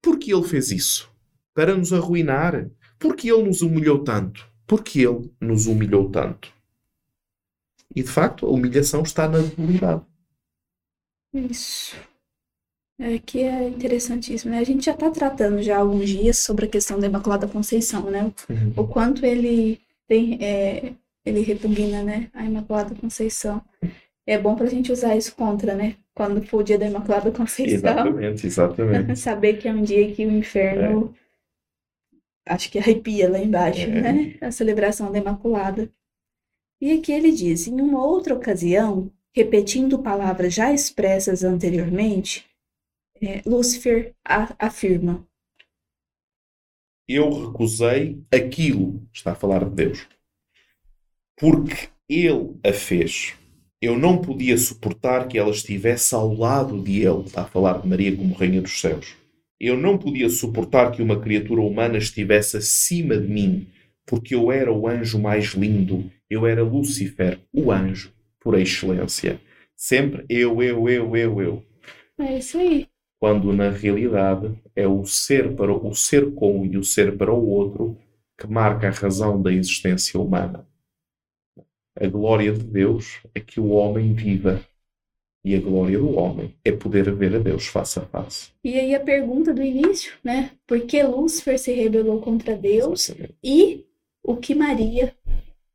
porque 0.01 0.33
ele 0.33 0.47
fez 0.47 0.71
isso? 0.71 1.11
Para 1.53 1.75
nos 1.75 1.91
arruinar? 1.91 2.69
Porque 2.97 3.29
ele 3.29 3.43
nos 3.43 3.61
humilhou 3.61 4.05
tanto? 4.05 4.49
Porque 4.65 5.01
ele 5.01 5.29
nos 5.41 5.67
humilhou 5.67 6.09
tanto? 6.09 6.49
E 7.93 8.01
de 8.01 8.09
facto, 8.09 8.45
a 8.45 8.49
humilhação 8.49 9.03
está 9.03 9.27
na 9.27 9.39
debilidade. 9.39 10.01
Isso. 11.33 11.97
É 12.99 13.17
que 13.17 13.39
é 13.41 13.67
interessantíssimo, 13.67 14.51
né? 14.51 14.59
A 14.59 14.63
gente 14.63 14.85
já 14.85 14.93
está 14.93 15.09
tratando 15.09 15.61
já 15.61 15.77
há 15.77 15.79
alguns 15.79 16.09
dias 16.09 16.37
sobre 16.37 16.65
a 16.65 16.69
questão 16.69 16.99
da 16.99 17.07
Imaculada 17.07 17.47
Conceição, 17.47 18.09
né? 18.09 18.31
Uhum. 18.49 18.73
O 18.77 18.87
quanto 18.87 19.25
ele 19.25 19.81
tem, 20.07 20.37
é, 20.41 20.93
ele 21.25 21.41
repugna, 21.41 22.03
né? 22.03 22.29
A 22.33 22.45
Imaculada 22.45 22.93
Conceição. 22.95 23.61
É 24.25 24.37
bom 24.37 24.55
para 24.55 24.67
a 24.67 24.69
gente 24.69 24.91
usar 24.91 25.15
isso 25.17 25.35
contra, 25.35 25.75
né? 25.75 25.95
Quando 26.15 26.41
for 26.45 26.59
o 26.59 26.63
dia 26.63 26.77
da 26.77 26.87
Imaculada 26.87 27.31
Conceição. 27.31 27.75
Exatamente, 27.75 28.47
exatamente. 28.47 29.15
Saber 29.19 29.57
que 29.57 29.67
é 29.67 29.73
um 29.73 29.81
dia 29.81 30.13
que 30.13 30.25
o 30.25 30.31
inferno 30.31 31.13
acho 32.45 32.69
que 32.71 32.77
arrepia 32.77 33.29
lá 33.29 33.39
embaixo, 33.39 33.81
É. 33.81 33.87
né? 33.87 34.35
A 34.39 34.51
celebração 34.51 35.11
da 35.11 35.17
Imaculada. 35.17 35.89
E 36.79 36.91
aqui 36.91 37.11
ele 37.11 37.31
diz: 37.31 37.67
em 37.67 37.81
uma 37.81 38.05
outra 38.05 38.35
ocasião, 38.35 39.09
repetindo 39.35 39.99
palavras 39.99 40.53
já 40.53 40.71
expressas 40.71 41.43
anteriormente, 41.43 42.45
é, 43.25 43.41
Lúcifer 43.45 44.13
afirma: 44.25 45.25
Eu 47.07 47.29
recusei 47.29 48.21
aquilo, 48.31 49.07
está 49.13 49.31
a 49.31 49.35
falar 49.35 49.63
de 49.65 49.75
Deus, 49.75 50.07
porque 51.37 51.89
Ele 52.09 52.59
a 52.63 52.73
fez. 52.73 53.35
Eu 53.81 53.97
não 53.97 54.21
podia 54.21 54.57
suportar 54.57 55.27
que 55.27 55.37
ela 55.37 55.51
estivesse 55.51 56.15
ao 56.15 56.33
lado 56.33 56.81
de 56.81 57.01
Ele, 57.01 57.21
está 57.21 57.41
a 57.41 57.47
falar 57.47 57.81
de 57.81 57.87
Maria 57.87 58.15
como 58.15 58.33
Rainha 58.33 58.61
dos 58.61 58.79
Céus. 58.79 59.15
Eu 59.59 59.77
não 59.77 59.97
podia 59.97 60.29
suportar 60.29 60.91
que 60.91 61.01
uma 61.01 61.19
criatura 61.19 61.61
humana 61.61 61.97
estivesse 61.97 62.57
acima 62.57 63.17
de 63.17 63.27
mim, 63.27 63.67
porque 64.05 64.35
eu 64.35 64.51
era 64.51 64.71
o 64.71 64.87
anjo 64.87 65.19
mais 65.19 65.47
lindo, 65.47 66.11
eu 66.29 66.45
era 66.45 66.63
Lúcifer, 66.63 67.39
o 67.53 67.71
anjo, 67.71 68.13
por 68.39 68.59
excelência. 68.59 69.39
Sempre 69.75 70.25
eu, 70.29 70.61
eu, 70.61 70.89
eu, 70.89 71.15
eu, 71.15 71.41
eu 71.41 71.65
É 72.19 72.37
isso 72.37 72.57
aí. 72.57 72.87
Quando 73.23 73.53
na 73.53 73.69
realidade 73.69 74.53
é 74.75 74.85
o 74.85 75.05
ser 75.05 75.55
para 75.55 75.73
o 75.73 75.95
ser 75.95 76.33
com 76.33 76.65
e 76.65 76.77
o 76.77 76.83
ser 76.83 77.17
para 77.17 77.33
o 77.33 77.47
outro 77.47 77.97
que 78.37 78.45
marca 78.45 78.89
a 78.89 78.91
razão 78.91 79.41
da 79.41 79.49
existência 79.49 80.19
humana. 80.19 80.67
A 81.97 82.05
glória 82.05 82.51
de 82.51 82.65
Deus 82.65 83.21
é 83.33 83.39
que 83.39 83.61
o 83.61 83.69
homem 83.69 84.11
viva 84.11 84.61
e 85.41 85.55
a 85.55 85.61
glória 85.61 85.97
do 85.97 86.17
homem 86.17 86.53
é 86.65 86.73
poder 86.73 87.15
ver 87.15 87.37
a 87.37 87.39
Deus 87.39 87.65
face 87.65 87.97
a 87.97 88.01
face. 88.01 88.51
E 88.61 88.77
aí 88.77 88.93
a 88.93 88.99
pergunta 88.99 89.53
do 89.53 89.63
início, 89.63 90.11
né? 90.21 90.51
Por 90.67 90.81
que 90.81 91.01
Lúcifer 91.01 91.57
se 91.57 91.71
rebelou 91.71 92.19
contra 92.19 92.57
Deus 92.57 93.07
Exatamente. 93.07 93.37
e 93.41 93.85
o 94.21 94.35
que 94.35 94.53
Maria 94.53 95.15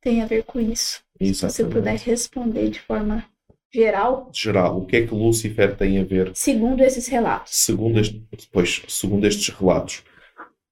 tem 0.02 0.20
a 0.20 0.26
ver 0.26 0.44
com 0.44 0.60
isso? 0.60 1.02
Se 1.18 1.32
você 1.32 1.46
Exatamente. 1.46 1.74
puder 1.74 1.96
responder 1.96 2.68
de 2.68 2.80
forma 2.80 3.24
geral, 3.72 4.30
Geral, 4.32 4.78
o 4.78 4.86
que 4.86 4.96
é 4.96 5.06
que 5.06 5.14
Lúcifer 5.14 5.76
tem 5.76 5.98
a 5.98 6.04
ver 6.04 6.30
segundo 6.34 6.82
esses 6.82 7.06
relatos. 7.08 7.54
segundo, 7.54 8.00
este, 8.00 8.22
depois, 8.30 8.82
segundo 8.88 9.26
estes 9.26 9.54
relatos, 9.54 10.02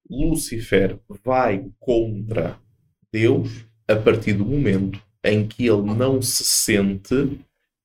Lúcifer 0.09 0.99
vai 1.25 1.67
contra 1.79 2.59
Deus 3.13 3.67
a 3.89 3.97
partir 3.97 4.35
do 4.35 4.45
momento 4.45 5.01
em 5.25 5.47
que 5.47 5.67
ele 5.67 5.83
não 5.83 6.23
se 6.23 6.45
sente 6.45 7.39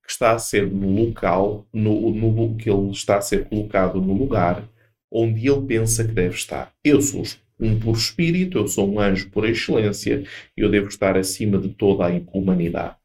que 0.03 0.11
está 0.11 0.33
a 0.33 0.39
ser 0.39 0.69
no 0.69 1.05
local, 1.05 1.65
no, 1.73 2.11
no, 2.11 2.55
que 2.55 2.69
ele 2.69 2.91
está 2.91 3.17
a 3.17 3.21
ser 3.21 3.47
colocado 3.47 4.01
no 4.01 4.13
lugar 4.13 4.63
onde 5.11 5.47
ele 5.47 5.65
pensa 5.65 6.03
que 6.05 6.13
deve 6.13 6.35
estar. 6.35 6.71
Eu 6.83 7.01
sou 7.01 7.23
um 7.59 7.79
puro 7.79 7.97
espírito, 7.97 8.57
eu 8.57 8.67
sou 8.67 8.91
um 8.91 8.99
anjo 8.99 9.29
por 9.29 9.47
excelência, 9.47 10.23
eu 10.55 10.69
devo 10.69 10.87
estar 10.87 11.17
acima 11.17 11.57
de 11.57 11.69
toda 11.69 12.07
a 12.07 12.21
humanidade. 12.33 12.95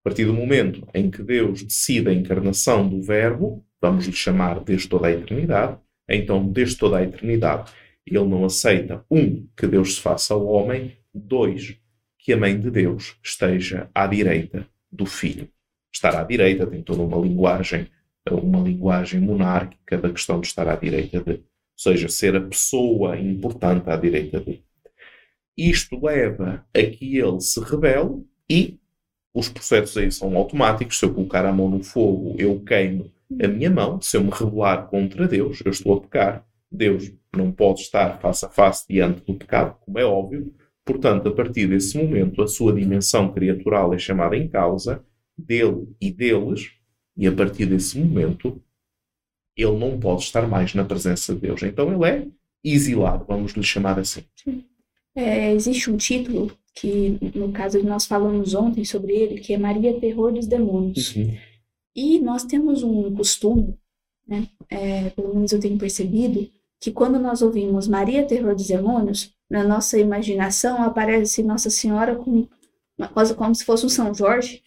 A 0.00 0.08
partir 0.08 0.24
do 0.24 0.32
momento 0.32 0.86
em 0.94 1.10
que 1.10 1.22
Deus 1.22 1.62
decide 1.62 2.08
a 2.08 2.14
encarnação 2.14 2.88
do 2.88 3.02
Verbo, 3.02 3.64
vamos 3.80 4.06
lhe 4.06 4.12
chamar 4.12 4.60
desde 4.60 4.88
toda 4.88 5.08
a 5.08 5.12
eternidade, 5.12 5.78
então 6.08 6.46
desde 6.46 6.76
toda 6.76 6.98
a 6.98 7.02
eternidade 7.02 7.70
ele 8.06 8.24
não 8.24 8.44
aceita, 8.44 9.04
um, 9.10 9.46
que 9.56 9.66
Deus 9.66 9.96
se 9.96 10.00
faça 10.00 10.32
ao 10.34 10.46
homem, 10.46 10.96
dois, 11.12 11.76
que 12.18 12.32
a 12.32 12.36
mãe 12.36 12.58
de 12.58 12.70
Deus 12.70 13.16
esteja 13.22 13.90
à 13.94 14.06
direita 14.06 14.66
do 14.90 15.04
filho. 15.04 15.48
Estar 15.92 16.14
à 16.16 16.22
direita 16.22 16.66
tem 16.66 16.82
toda 16.82 17.02
uma 17.02 17.18
linguagem, 17.18 17.88
uma 18.30 18.60
linguagem 18.60 19.20
monárquica 19.20 19.98
da 19.98 20.10
questão 20.10 20.40
de 20.40 20.46
estar 20.46 20.68
à 20.68 20.76
direita 20.76 21.20
de, 21.20 21.32
ou 21.32 21.42
seja, 21.76 22.08
ser 22.08 22.36
a 22.36 22.40
pessoa 22.40 23.18
importante 23.18 23.88
à 23.88 23.96
direita 23.96 24.40
de. 24.40 24.62
Isto 25.56 25.98
leva 26.04 26.64
a 26.74 26.82
que 26.82 27.18
ele 27.18 27.40
se 27.40 27.60
rebele 27.60 28.24
e 28.48 28.78
os 29.38 29.48
processos 29.48 29.96
aí 29.96 30.10
são 30.10 30.36
automáticos. 30.36 30.98
Se 30.98 31.04
eu 31.04 31.14
colocar 31.14 31.46
a 31.46 31.52
mão 31.52 31.68
no 31.68 31.82
fogo, 31.82 32.34
eu 32.38 32.58
queimo 32.60 33.08
a 33.40 33.46
minha 33.46 33.70
mão. 33.70 34.00
Se 34.00 34.16
eu 34.16 34.24
me 34.24 34.30
rebelar 34.30 34.88
contra 34.88 35.28
Deus, 35.28 35.62
eu 35.64 35.70
estou 35.70 35.94
a 35.94 36.00
pecar. 36.00 36.44
Deus 36.70 37.12
não 37.34 37.52
pode 37.52 37.82
estar 37.82 38.20
face 38.20 38.44
a 38.44 38.48
face 38.48 38.84
diante 38.88 39.22
do 39.24 39.34
pecado, 39.34 39.76
como 39.84 39.98
é 39.98 40.04
óbvio. 40.04 40.52
Portanto, 40.84 41.28
a 41.28 41.32
partir 41.32 41.68
desse 41.68 41.96
momento, 41.96 42.42
a 42.42 42.48
sua 42.48 42.72
dimensão 42.72 43.32
criatural 43.32 43.94
é 43.94 43.98
chamada 43.98 44.36
em 44.36 44.48
causa, 44.48 45.04
dele 45.36 45.86
e 46.00 46.10
deles, 46.10 46.72
e 47.16 47.26
a 47.26 47.32
partir 47.32 47.66
desse 47.66 47.98
momento, 47.98 48.60
ele 49.56 49.76
não 49.76 50.00
pode 50.00 50.22
estar 50.22 50.48
mais 50.48 50.74
na 50.74 50.84
presença 50.84 51.32
de 51.32 51.40
Deus. 51.42 51.62
Então 51.62 51.92
ele 51.92 52.10
é 52.10 52.26
exilado, 52.64 53.24
vamos 53.26 53.52
lhe 53.52 53.62
chamar 53.62 53.98
assim. 54.00 54.24
É, 55.14 55.52
existe 55.52 55.90
um 55.90 55.96
título 55.96 56.50
que, 56.74 57.18
no 57.34 57.52
caso, 57.52 57.82
nós 57.82 58.06
falamos 58.06 58.54
ontem 58.54 58.84
sobre 58.84 59.12
ele, 59.12 59.40
que 59.40 59.52
é 59.52 59.58
Maria 59.58 59.98
Terror 59.98 60.32
dos 60.32 60.46
Demônios. 60.46 61.14
E 61.94 62.20
nós 62.20 62.44
temos 62.44 62.82
um 62.82 63.14
costume, 63.14 63.76
né, 64.26 64.46
é, 64.70 65.10
pelo 65.10 65.34
menos 65.34 65.52
eu 65.52 65.60
tenho 65.60 65.76
percebido, 65.76 66.48
que 66.80 66.92
quando 66.92 67.18
nós 67.18 67.42
ouvimos 67.42 67.88
Maria 67.88 68.24
Terror 68.24 68.54
dos 68.54 68.68
Demônios, 68.68 69.34
na 69.50 69.64
nossa 69.64 69.98
imaginação 69.98 70.82
aparece 70.82 71.42
Nossa 71.42 71.70
Senhora 71.70 72.14
com 72.14 72.46
uma 72.96 73.08
coisa 73.08 73.34
como 73.34 73.54
se 73.54 73.64
fosse 73.64 73.86
um 73.86 73.88
São 73.88 74.12
Jorge, 74.12 74.62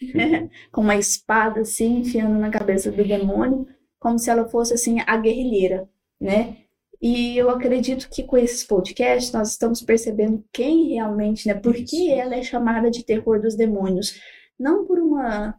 com 0.72 0.80
uma 0.80 0.96
espada 0.96 1.60
assim, 1.60 1.98
enfiando 1.98 2.38
na 2.38 2.50
cabeça 2.50 2.90
do 2.90 3.04
demônio, 3.04 3.66
como 3.98 4.18
se 4.18 4.30
ela 4.30 4.48
fosse 4.48 4.72
assim 4.72 5.00
a 5.06 5.16
guerrilheira, 5.16 5.88
né? 6.20 6.56
E 7.02 7.36
eu 7.36 7.50
acredito 7.50 8.08
que 8.08 8.22
com 8.22 8.36
esses 8.38 8.62
podcasts 8.64 9.32
nós 9.32 9.50
estamos 9.50 9.82
percebendo 9.82 10.44
quem 10.52 10.94
realmente, 10.94 11.48
né? 11.48 11.54
Por 11.54 11.74
que 11.74 12.10
ela 12.12 12.36
é 12.36 12.42
chamada 12.42 12.90
de 12.90 13.04
terror 13.04 13.40
dos 13.40 13.56
demônios? 13.56 14.20
Não 14.58 14.86
por 14.86 15.00
uma 15.00 15.56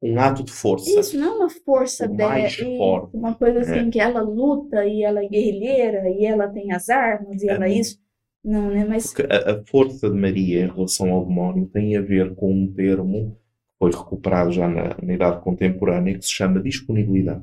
Um 0.00 0.16
ato 0.20 0.44
de 0.44 0.52
força. 0.52 0.88
isso 1.00 1.18
não 1.18 1.26
é 1.32 1.36
uma 1.38 1.50
força 1.50 2.06
O 2.06 2.16
dela, 2.16 2.30
mais 2.30 2.54
forte. 2.54 3.16
uma 3.16 3.34
coisa 3.34 3.60
assim 3.60 3.88
É. 3.88 3.90
que 3.90 3.98
ela 4.00 4.20
luta 4.20 4.84
e 4.86 5.02
ela 5.02 5.24
é 5.24 5.28
guerrilheira 5.28 6.08
e 6.08 6.24
ela 6.24 6.48
tem 6.48 6.70
as 6.72 6.88
armas 6.88 7.42
e 7.42 7.48
É. 7.48 7.52
ela 7.54 7.68
isso. 7.68 7.98
Não, 8.44 8.70
né? 8.70 8.84
Mas 8.88 9.12
Porque 9.12 9.22
a, 9.32 9.50
a 9.54 9.64
força 9.66 10.08
de 10.08 10.16
Maria 10.16 10.62
em 10.64 10.68
relação 10.68 11.10
ao 11.12 11.26
demónio 11.26 11.66
tem 11.66 11.96
a 11.96 12.00
ver 12.00 12.36
com 12.36 12.52
um 12.52 12.72
termo 12.72 13.32
que 13.32 13.78
foi 13.80 13.90
recuperado 13.90 14.52
já 14.52 14.68
na, 14.68 14.96
na 15.02 15.12
Idade 15.14 15.42
Contemporânea 15.42 16.16
que 16.16 16.24
se 16.24 16.30
chama 16.32 16.62
disponibilidade. 16.62 17.42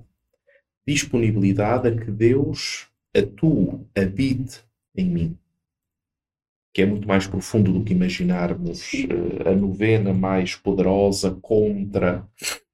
Disponibilidade 0.88 1.88
a 1.88 1.96
que 1.96 2.12
Deus 2.12 2.88
atue, 3.16 3.80
habite 3.96 4.62
em 4.96 5.10
mim. 5.10 5.38
Que 6.74 6.82
é 6.82 6.86
muito 6.86 7.08
mais 7.08 7.26
profundo 7.26 7.72
do 7.72 7.84
que 7.84 7.94
imaginarmos 7.94 8.92
eh, 8.94 9.50
a 9.50 9.56
novena 9.56 10.14
mais 10.14 10.56
poderosa 10.56 11.32
contra. 11.42 12.28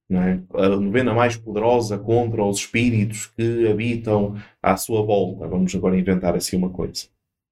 É? 0.10 0.40
A 0.62 0.70
novena 0.70 1.14
mais 1.14 1.38
poderosa 1.38 1.98
contra 1.98 2.44
os 2.44 2.58
espíritos 2.58 3.28
que 3.28 3.68
habitam 3.68 4.36
à 4.62 4.76
sua 4.76 5.02
volta. 5.04 5.48
Vamos 5.48 5.74
agora 5.74 5.98
inventar 5.98 6.36
assim 6.36 6.58
uma 6.58 6.70
coisa 6.70 7.08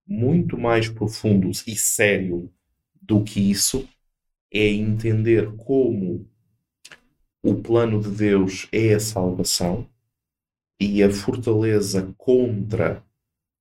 muito 0.09 0.57
mais 0.57 0.89
profundo 0.89 1.51
e 1.51 1.75
sério 1.75 2.51
do 2.99 3.23
que 3.23 3.39
isso 3.51 3.87
é 4.51 4.67
entender 4.67 5.55
como 5.55 6.27
o 7.43 7.55
plano 7.55 8.01
de 8.01 8.09
Deus 8.09 8.67
é 8.71 8.95
a 8.95 8.99
salvação 8.99 9.87
e 10.79 11.03
a 11.03 11.09
fortaleza 11.11 12.13
contra 12.17 13.03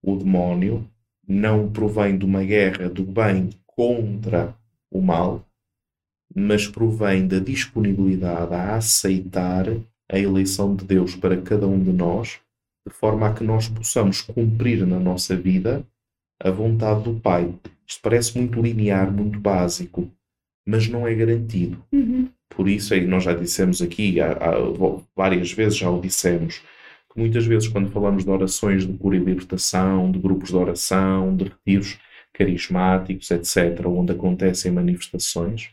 o 0.02 0.16
demónio 0.16 0.88
não 1.26 1.70
provém 1.70 2.18
de 2.18 2.24
uma 2.24 2.44
guerra 2.44 2.88
do 2.88 3.04
bem 3.04 3.50
contra 3.66 4.56
o 4.90 5.00
mal, 5.02 5.46
mas 6.34 6.66
provém 6.66 7.26
da 7.26 7.38
disponibilidade 7.38 8.54
a 8.54 8.76
aceitar 8.76 9.66
a 10.10 10.18
eleição 10.18 10.74
de 10.74 10.84
Deus 10.84 11.14
para 11.14 11.40
cada 11.40 11.66
um 11.66 11.82
de 11.82 11.92
nós, 11.92 12.40
de 12.86 12.92
forma 12.94 13.28
a 13.28 13.34
que 13.34 13.44
nós 13.44 13.68
possamos 13.68 14.20
cumprir 14.22 14.86
na 14.86 14.98
nossa 14.98 15.36
vida 15.36 15.84
a 16.40 16.50
vontade 16.50 17.04
do 17.04 17.20
Pai. 17.20 17.54
Isto 17.86 18.02
parece 18.02 18.38
muito 18.38 18.60
linear, 18.60 19.12
muito 19.12 19.40
básico, 19.40 20.10
mas 20.66 20.88
não 20.88 21.06
é 21.06 21.14
garantido. 21.14 21.82
uhum, 21.92 22.28
Por 22.50 22.68
isso, 22.68 22.94
aí 22.94 23.06
nós 23.06 23.24
já 23.24 23.34
dissemos 23.34 23.82
aqui, 23.82 24.20
há- 24.20 24.32
há- 24.32 25.02
várias 25.16 25.52
vezes 25.52 25.78
já 25.78 25.90
o 25.90 26.00
dissemos, 26.00 26.62
que 27.12 27.18
muitas 27.18 27.46
vezes 27.46 27.68
quando 27.68 27.90
falamos 27.90 28.24
de 28.24 28.30
orações 28.30 28.86
de 28.86 28.92
cura 28.92 29.16
e 29.16 29.20
libertação, 29.20 30.10
de 30.10 30.18
grupos 30.18 30.50
de 30.50 30.56
oração, 30.56 31.36
de 31.36 31.44
retiros 31.44 31.98
carismáticos, 32.32 33.30
etc., 33.30 33.86
onde 33.86 34.12
acontecem 34.12 34.70
manifestações, 34.70 35.70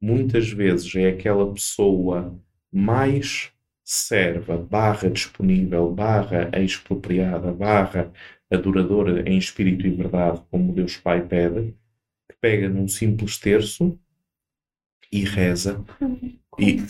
muitas 0.00 0.50
vezes 0.50 0.94
é 0.96 1.08
aquela 1.10 1.52
pessoa 1.52 2.36
mais 2.72 3.52
serva, 3.84 4.56
barra 4.56 5.10
disponível, 5.10 5.92
barra 5.92 6.50
expropriada, 6.60 7.52
barra 7.52 8.12
adoradora 8.50 9.28
em 9.28 9.36
espírito 9.36 9.86
e 9.86 9.90
verdade, 9.90 10.42
como 10.50 10.72
Deus 10.72 10.96
Pai 10.96 11.26
pede, 11.26 11.74
que 12.28 12.36
pega 12.40 12.68
num 12.68 12.88
simples 12.88 13.38
terço 13.38 13.98
e 15.12 15.24
reza. 15.24 15.84
E, 16.58 16.82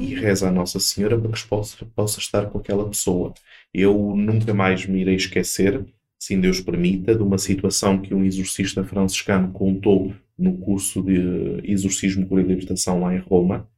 e 0.00 0.14
reza 0.14 0.48
a 0.48 0.52
Nossa 0.52 0.78
Senhora 0.78 1.18
para 1.18 1.32
que 1.32 1.46
possa, 1.46 1.84
possa 1.94 2.18
estar 2.20 2.46
com 2.46 2.58
aquela 2.58 2.88
pessoa. 2.88 3.34
Eu 3.72 4.14
nunca 4.16 4.54
mais 4.54 4.86
me 4.86 5.00
irei 5.00 5.16
esquecer, 5.16 5.84
se 6.18 6.36
Deus 6.36 6.60
permita, 6.60 7.14
de 7.14 7.22
uma 7.22 7.38
situação 7.38 8.00
que 8.00 8.14
um 8.14 8.24
exorcista 8.24 8.84
franciscano 8.84 9.52
contou 9.52 10.14
no 10.38 10.56
curso 10.58 11.02
de 11.02 11.60
exorcismo 11.64 12.26
por 12.26 12.38
libertação 12.38 13.00
lá 13.00 13.14
em 13.14 13.18
Roma, 13.18 13.68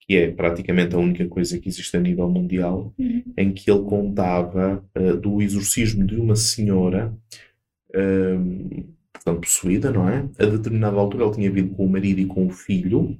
que 0.00 0.16
é 0.16 0.30
praticamente 0.30 0.94
a 0.94 0.98
única 0.98 1.26
coisa 1.26 1.58
que 1.58 1.68
existe 1.68 1.96
a 1.96 2.00
nível 2.00 2.28
mundial, 2.28 2.94
uhum. 2.98 3.22
em 3.36 3.52
que 3.52 3.70
ele 3.70 3.82
contava 3.82 4.84
uh, 4.96 5.16
do 5.16 5.42
exorcismo 5.42 6.06
de 6.06 6.16
uma 6.16 6.36
senhora, 6.36 7.12
uh, 7.90 8.84
portanto, 9.12 9.40
possuída, 9.40 9.90
não 9.90 10.08
é? 10.08 10.28
A 10.38 10.46
determinada 10.46 10.96
altura 10.96 11.24
ele 11.24 11.34
tinha 11.34 11.50
vindo 11.50 11.74
com 11.74 11.86
o 11.86 11.90
marido 11.90 12.20
e 12.20 12.26
com 12.26 12.46
o 12.46 12.50
filho, 12.50 13.18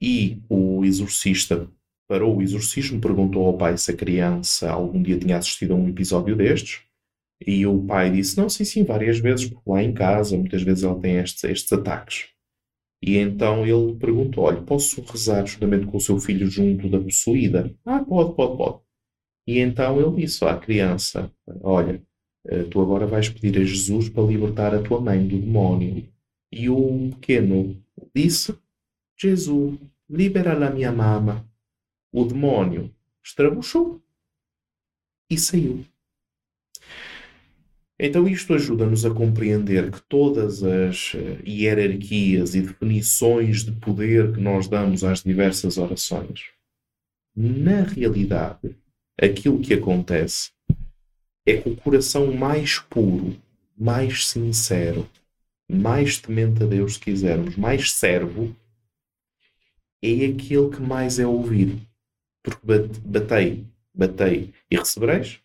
e 0.00 0.38
o 0.48 0.84
exorcista 0.84 1.68
parou 2.08 2.36
o 2.36 2.42
exorcismo, 2.42 3.00
perguntou 3.00 3.46
ao 3.46 3.56
pai 3.56 3.76
se 3.78 3.90
a 3.90 3.96
criança 3.96 4.70
algum 4.70 5.02
dia 5.02 5.18
tinha 5.18 5.36
assistido 5.36 5.74
a 5.74 5.76
um 5.76 5.88
episódio 5.88 6.34
destes, 6.34 6.82
e 7.46 7.66
o 7.66 7.82
pai 7.84 8.10
disse: 8.10 8.36
Não, 8.36 8.48
sim, 8.48 8.64
sim, 8.64 8.84
várias 8.84 9.18
vezes, 9.18 9.46
porque 9.46 9.70
lá 9.70 9.82
em 9.82 9.92
casa 9.92 10.36
muitas 10.36 10.62
vezes 10.62 10.84
ela 10.84 10.98
tem 11.00 11.16
estes, 11.16 11.44
estes 11.44 11.72
ataques. 11.72 12.28
E 13.02 13.16
então 13.16 13.66
ele 13.66 13.94
perguntou: 13.96 14.44
Olha, 14.44 14.60
posso 14.60 15.00
rezar 15.02 15.46
juntamente 15.46 15.86
com 15.86 15.96
o 15.96 16.00
seu 16.00 16.18
filho 16.18 16.50
junto 16.50 16.88
da 16.88 16.98
possuída? 16.98 17.74
Ah, 17.84 18.04
pode, 18.04 18.34
pode, 18.34 18.56
pode. 18.56 18.80
E 19.46 19.58
então 19.58 20.00
ele 20.00 20.22
disse 20.22 20.44
à 20.44 20.56
criança: 20.56 21.32
Olha, 21.62 22.02
eh, 22.46 22.64
tu 22.64 22.80
agora 22.80 23.06
vais 23.06 23.28
pedir 23.28 23.58
a 23.58 23.64
Jesus 23.64 24.08
para 24.08 24.24
libertar 24.24 24.74
a 24.74 24.82
tua 24.82 25.00
mãe 25.00 25.26
do 25.26 25.38
demónio. 25.38 26.08
E 26.52 26.68
o 26.68 27.10
pequeno 27.12 27.82
disse: 28.14 28.54
Jesus, 29.18 29.78
libera 30.10 30.66
a 30.66 30.70
minha 30.70 30.90
mama. 30.90 31.48
O 32.12 32.24
demónio 32.24 32.92
estrabuchou 33.22 34.02
e 35.30 35.38
saiu. 35.38 35.86
Então, 38.02 38.26
isto 38.26 38.54
ajuda-nos 38.54 39.04
a 39.04 39.10
compreender 39.10 39.90
que 39.90 40.00
todas 40.08 40.62
as 40.62 41.12
eh, 41.14 41.38
hierarquias 41.46 42.54
e 42.54 42.62
definições 42.62 43.62
de 43.62 43.72
poder 43.72 44.32
que 44.32 44.40
nós 44.40 44.66
damos 44.66 45.04
às 45.04 45.22
diversas 45.22 45.76
orações, 45.76 46.46
na 47.36 47.82
realidade, 47.82 48.74
aquilo 49.20 49.60
que 49.60 49.74
acontece 49.74 50.50
é 51.46 51.58
que 51.58 51.68
o 51.68 51.76
coração 51.76 52.32
mais 52.32 52.78
puro, 52.78 53.36
mais 53.76 54.26
sincero, 54.26 55.06
mais 55.70 56.18
temente 56.18 56.62
a 56.62 56.66
Deus, 56.66 56.94
se 56.94 57.00
quisermos, 57.00 57.54
mais 57.56 57.92
servo, 57.92 58.56
é 60.02 60.26
aquele 60.26 60.70
que 60.70 60.80
mais 60.80 61.18
é 61.18 61.26
ouvido. 61.26 61.80
Porque 62.42 62.60
batei, 63.04 63.64
batei 63.94 64.52
e 64.70 64.76
recebereis, 64.76 65.40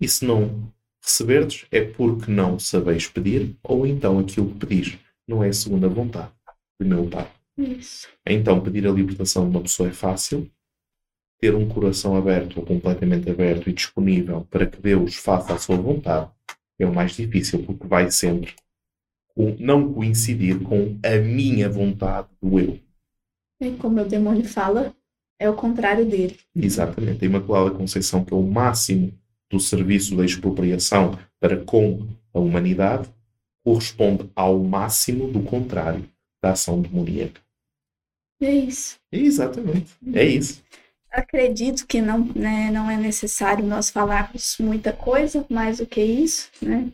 e 0.00 0.08
se 0.08 0.24
não 0.24 0.70
Receberdes 1.08 1.64
é 1.70 1.82
porque 1.82 2.30
não 2.30 2.58
sabeis 2.58 3.06
pedir, 3.06 3.56
ou 3.62 3.86
então 3.86 4.18
aquilo 4.18 4.50
que 4.50 4.66
pedis 4.66 4.98
não 5.26 5.42
é 5.42 5.50
segundo 5.52 5.86
a 5.86 5.88
vontade 5.88 6.32
do 6.78 6.86
meu 6.86 7.08
Pai. 7.08 7.30
Isso. 7.56 8.08
Então, 8.26 8.60
pedir 8.60 8.86
a 8.86 8.90
libertação 8.90 9.48
de 9.48 9.56
uma 9.56 9.62
pessoa 9.62 9.88
é 9.88 9.92
fácil. 9.92 10.50
Ter 11.40 11.54
um 11.54 11.68
coração 11.68 12.16
aberto 12.16 12.58
ou 12.58 12.66
completamente 12.66 13.30
aberto 13.30 13.70
e 13.70 13.72
disponível 13.72 14.46
para 14.50 14.66
que 14.66 14.80
Deus 14.80 15.14
faça 15.14 15.54
a 15.54 15.58
sua 15.58 15.76
vontade 15.76 16.30
é 16.78 16.84
o 16.84 16.94
mais 16.94 17.12
difícil, 17.12 17.64
porque 17.64 17.86
vai 17.86 18.10
sempre 18.10 18.54
não 19.58 19.92
coincidir 19.92 20.60
com 20.60 20.98
a 21.02 21.16
minha 21.16 21.70
vontade 21.70 22.28
do 22.42 22.58
eu. 22.58 22.78
E 23.60 23.72
como 23.72 24.00
o 24.00 24.04
demônio 24.04 24.44
fala, 24.44 24.94
é 25.38 25.48
o 25.48 25.54
contrário 25.54 26.04
dele. 26.04 26.38
Exatamente. 26.54 27.24
A 27.24 27.28
Imaculada 27.28 27.70
Conceição, 27.70 28.24
que 28.24 28.32
é 28.32 28.36
o 28.36 28.42
máximo 28.42 29.12
do 29.50 29.58
serviço 29.58 30.16
da 30.16 30.24
expropriação 30.24 31.18
para 31.40 31.56
com 31.56 32.06
a 32.34 32.38
humanidade 32.38 33.08
corresponde 33.64 34.30
ao 34.34 34.58
máximo 34.58 35.30
do 35.30 35.42
contrário 35.42 36.08
da 36.42 36.52
ação 36.52 36.80
demoníaca. 36.80 37.40
É 38.40 38.50
isso. 38.50 38.98
Exatamente. 39.10 39.94
É 40.12 40.24
isso. 40.24 40.62
Acredito 41.10 41.86
que 41.86 42.00
não, 42.00 42.24
né, 42.34 42.70
não 42.70 42.90
é 42.90 42.96
necessário 42.96 43.64
nós 43.64 43.90
falarmos 43.90 44.56
muita 44.60 44.92
coisa 44.92 45.44
mais 45.48 45.78
do 45.78 45.86
que 45.86 46.00
isso, 46.00 46.50
né? 46.62 46.90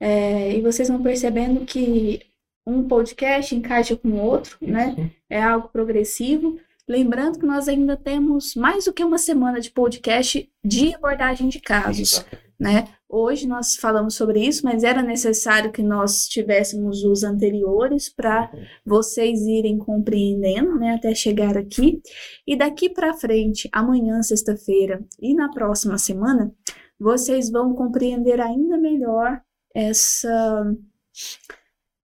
É, 0.00 0.56
e 0.56 0.60
vocês 0.60 0.88
vão 0.88 1.00
percebendo 1.02 1.64
que 1.64 2.20
um 2.66 2.86
podcast 2.86 3.54
encaixa 3.54 3.96
com 3.96 4.08
o 4.08 4.22
outro, 4.22 4.56
né? 4.60 5.10
É 5.28 5.42
algo 5.42 5.68
progressivo. 5.68 6.58
Lembrando 6.88 7.38
que 7.38 7.46
nós 7.46 7.68
ainda 7.68 7.96
temos 7.96 8.54
mais 8.54 8.84
do 8.84 8.92
que 8.92 9.04
uma 9.04 9.18
semana 9.18 9.60
de 9.60 9.70
podcast 9.70 10.50
de 10.64 10.94
abordagem 10.94 11.48
de 11.48 11.60
casos, 11.60 12.24
né? 12.58 12.88
Hoje 13.08 13.46
nós 13.46 13.76
falamos 13.76 14.14
sobre 14.14 14.40
isso, 14.40 14.64
mas 14.64 14.82
era 14.82 15.02
necessário 15.02 15.70
que 15.70 15.82
nós 15.82 16.26
tivéssemos 16.26 17.04
os 17.04 17.22
anteriores 17.22 18.08
para 18.08 18.50
vocês 18.86 19.42
irem 19.42 19.76
compreendendo, 19.76 20.78
né, 20.78 20.94
até 20.94 21.14
chegar 21.14 21.58
aqui. 21.58 22.00
E 22.46 22.56
daqui 22.56 22.88
para 22.88 23.12
frente, 23.12 23.68
amanhã, 23.70 24.22
sexta-feira, 24.22 25.04
e 25.20 25.34
na 25.34 25.50
próxima 25.50 25.98
semana, 25.98 26.54
vocês 26.98 27.50
vão 27.50 27.74
compreender 27.74 28.40
ainda 28.40 28.78
melhor 28.78 29.42
essa 29.74 30.74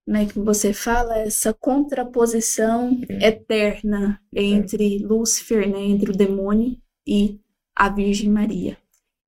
como 0.08 0.16
é 0.16 0.24
que 0.24 0.38
você 0.38 0.72
fala, 0.72 1.18
essa 1.18 1.52
contraposição 1.52 2.98
eterna 3.20 4.18
entre 4.34 5.00
Lúcifer, 5.00 5.68
né, 5.68 5.80
entre 5.80 6.10
o 6.10 6.16
demônio 6.16 6.78
e 7.06 7.38
a 7.76 7.90
Virgem 7.90 8.30
Maria. 8.30 8.78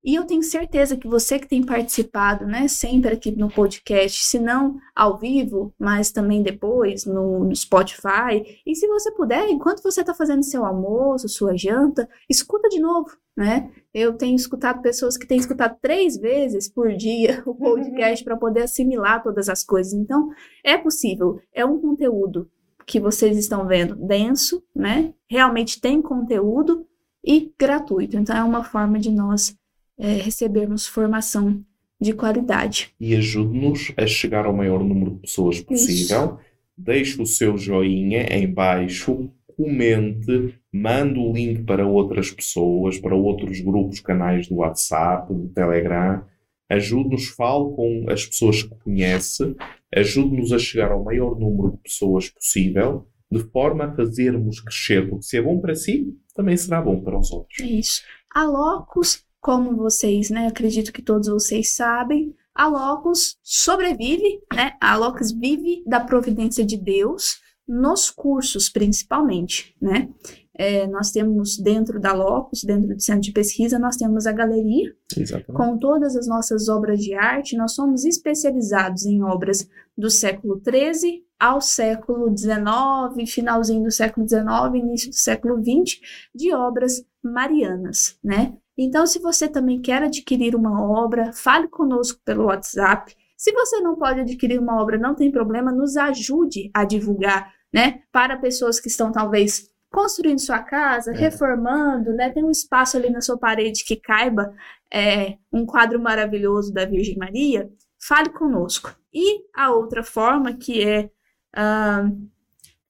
E 0.03 0.15
eu 0.15 0.25
tenho 0.25 0.41
certeza 0.41 0.97
que 0.97 1.07
você 1.07 1.37
que 1.37 1.47
tem 1.47 1.63
participado, 1.63 2.45
né, 2.47 2.67
sempre 2.67 3.13
aqui 3.13 3.31
no 3.31 3.49
podcast, 3.49 4.23
se 4.23 4.39
não 4.39 4.77
ao 4.95 5.17
vivo, 5.17 5.73
mas 5.77 6.11
também 6.11 6.41
depois 6.41 7.05
no, 7.05 7.43
no 7.43 7.55
Spotify, 7.55 8.61
e 8.65 8.75
se 8.75 8.87
você 8.87 9.11
puder, 9.11 9.47
enquanto 9.49 9.83
você 9.83 10.01
está 10.01 10.13
fazendo 10.13 10.43
seu 10.43 10.65
almoço, 10.65 11.29
sua 11.29 11.55
janta, 11.55 12.09
escuta 12.27 12.67
de 12.67 12.79
novo, 12.79 13.11
né? 13.37 13.71
Eu 13.93 14.13
tenho 14.13 14.35
escutado 14.35 14.81
pessoas 14.81 15.17
que 15.17 15.27
têm 15.27 15.37
escutado 15.37 15.77
três 15.81 16.17
vezes 16.17 16.67
por 16.67 16.93
dia 16.93 17.43
o 17.45 17.53
podcast 17.53 18.23
para 18.23 18.37
poder 18.37 18.63
assimilar 18.63 19.21
todas 19.21 19.49
as 19.49 19.63
coisas. 19.63 19.93
Então, 19.93 20.29
é 20.63 20.77
possível. 20.77 21.39
É 21.53 21.65
um 21.65 21.79
conteúdo 21.79 22.49
que 22.85 22.99
vocês 22.99 23.37
estão 23.37 23.67
vendo 23.67 23.95
denso, 23.95 24.63
né? 24.75 25.13
Realmente 25.29 25.79
tem 25.79 26.01
conteúdo 26.01 26.85
e 27.23 27.53
gratuito. 27.57 28.17
Então, 28.17 28.35
é 28.35 28.43
uma 28.43 28.63
forma 28.63 28.99
de 28.99 29.11
nós 29.11 29.55
é, 30.01 30.13
recebermos 30.13 30.87
formação 30.87 31.63
de 31.99 32.11
qualidade. 32.13 32.91
E 32.99 33.15
ajude-nos 33.15 33.93
a 33.95 34.07
chegar 34.07 34.47
ao 34.47 34.53
maior 34.53 34.83
número 34.83 35.11
de 35.11 35.19
pessoas 35.19 35.61
possível. 35.61 36.23
Isso. 36.23 36.37
Deixe 36.75 37.21
o 37.21 37.25
seu 37.27 37.55
joinha 37.55 38.23
em 38.35 38.51
baixo, 38.51 39.29
comente, 39.55 40.55
mande 40.73 41.19
o 41.19 41.31
link 41.31 41.63
para 41.63 41.85
outras 41.85 42.31
pessoas, 42.31 42.97
para 42.97 43.15
outros 43.15 43.59
grupos, 43.59 43.99
canais 43.99 44.47
do 44.47 44.55
WhatsApp, 44.55 45.31
do 45.31 45.49
Telegram. 45.49 46.23
Ajude-nos, 46.67 47.27
fale 47.27 47.75
com 47.75 48.05
as 48.09 48.25
pessoas 48.25 48.63
que 48.63 48.73
conhece, 48.79 49.55
ajude-nos 49.93 50.51
a 50.51 50.57
chegar 50.57 50.91
ao 50.91 51.03
maior 51.03 51.37
número 51.37 51.73
de 51.73 51.77
pessoas 51.83 52.29
possível, 52.29 53.07
de 53.29 53.39
forma 53.51 53.85
a 53.85 53.95
fazermos 53.95 54.59
crescer, 54.61 55.07
porque 55.07 55.25
se 55.25 55.37
é 55.37 55.41
bom 55.41 55.59
para 55.59 55.75
si, 55.75 56.07
também 56.33 56.57
será 56.57 56.81
bom 56.81 56.99
para 57.01 57.19
os 57.19 57.31
outros. 57.31 57.59
É 57.59 57.65
isso. 57.65 58.01
A 58.33 58.45
Locus 58.45 59.23
como 59.41 59.75
vocês, 59.75 60.29
né, 60.29 60.47
acredito 60.47 60.93
que 60.93 61.01
todos 61.01 61.27
vocês 61.27 61.73
sabem, 61.75 62.33
a 62.53 62.67
Locus 62.67 63.37
sobrevive, 63.41 64.41
né? 64.53 64.73
A 64.79 64.95
Locus 64.95 65.31
vive 65.31 65.83
da 65.87 65.99
providência 65.99 66.65
de 66.65 66.77
Deus 66.77 67.39
nos 67.67 68.11
cursos, 68.11 68.69
principalmente, 68.69 69.75
né? 69.81 70.09
É, 70.53 70.85
nós 70.85 71.11
temos 71.11 71.57
dentro 71.57 71.99
da 71.99 72.13
Locus, 72.13 72.63
dentro 72.63 72.93
do 72.93 73.01
centro 73.01 73.21
de 73.21 73.31
pesquisa, 73.31 73.79
nós 73.79 73.95
temos 73.95 74.27
a 74.27 74.33
galeria 74.33 74.93
Exatamente. 75.15 75.53
com 75.53 75.77
todas 75.79 76.15
as 76.15 76.27
nossas 76.27 76.67
obras 76.67 76.99
de 76.99 77.13
arte. 77.15 77.55
Nós 77.55 77.73
somos 77.73 78.03
especializados 78.03 79.05
em 79.05 79.23
obras 79.23 79.67
do 79.97 80.09
século 80.09 80.61
XIII 80.61 81.23
ao 81.39 81.61
século 81.61 82.27
XIX, 82.37 83.31
finalzinho 83.31 83.85
do 83.85 83.91
século 83.91 84.27
XIX, 84.27 84.45
início 84.75 85.09
do 85.09 85.15
século 85.15 85.57
XX, 85.57 85.99
de 86.35 86.53
obras 86.53 87.03
marianas, 87.23 88.17
né? 88.23 88.53
Então, 88.77 89.05
se 89.05 89.19
você 89.19 89.47
também 89.47 89.81
quer 89.81 90.03
adquirir 90.03 90.55
uma 90.55 90.81
obra, 90.83 91.31
fale 91.33 91.67
conosco 91.67 92.19
pelo 92.23 92.45
WhatsApp. 92.45 93.15
Se 93.37 93.51
você 93.51 93.79
não 93.81 93.95
pode 93.95 94.21
adquirir 94.21 94.59
uma 94.59 94.81
obra, 94.81 94.97
não 94.97 95.15
tem 95.15 95.31
problema, 95.31 95.71
nos 95.71 95.97
ajude 95.97 96.69
a 96.73 96.83
divulgar, 96.85 97.51
né? 97.73 98.01
Para 98.11 98.37
pessoas 98.37 98.79
que 98.79 98.87
estão 98.87 99.11
talvez 99.11 99.69
construindo 99.91 100.39
sua 100.39 100.59
casa, 100.59 101.11
É. 101.11 101.15
reformando, 101.17 102.13
né? 102.13 102.29
Tem 102.29 102.43
um 102.43 102.51
espaço 102.51 102.97
ali 102.97 103.09
na 103.09 103.19
sua 103.21 103.37
parede 103.37 103.83
que 103.83 103.95
caiba 103.97 104.53
é, 104.91 105.37
um 105.51 105.65
quadro 105.65 105.99
maravilhoso 105.99 106.73
da 106.73 106.85
Virgem 106.85 107.17
Maria, 107.17 107.69
fale 107.99 108.29
conosco. 108.29 108.95
E 109.13 109.41
a 109.53 109.71
outra 109.71 110.03
forma, 110.03 110.53
que 110.53 110.81
é 110.81 111.09
ah, 111.55 112.09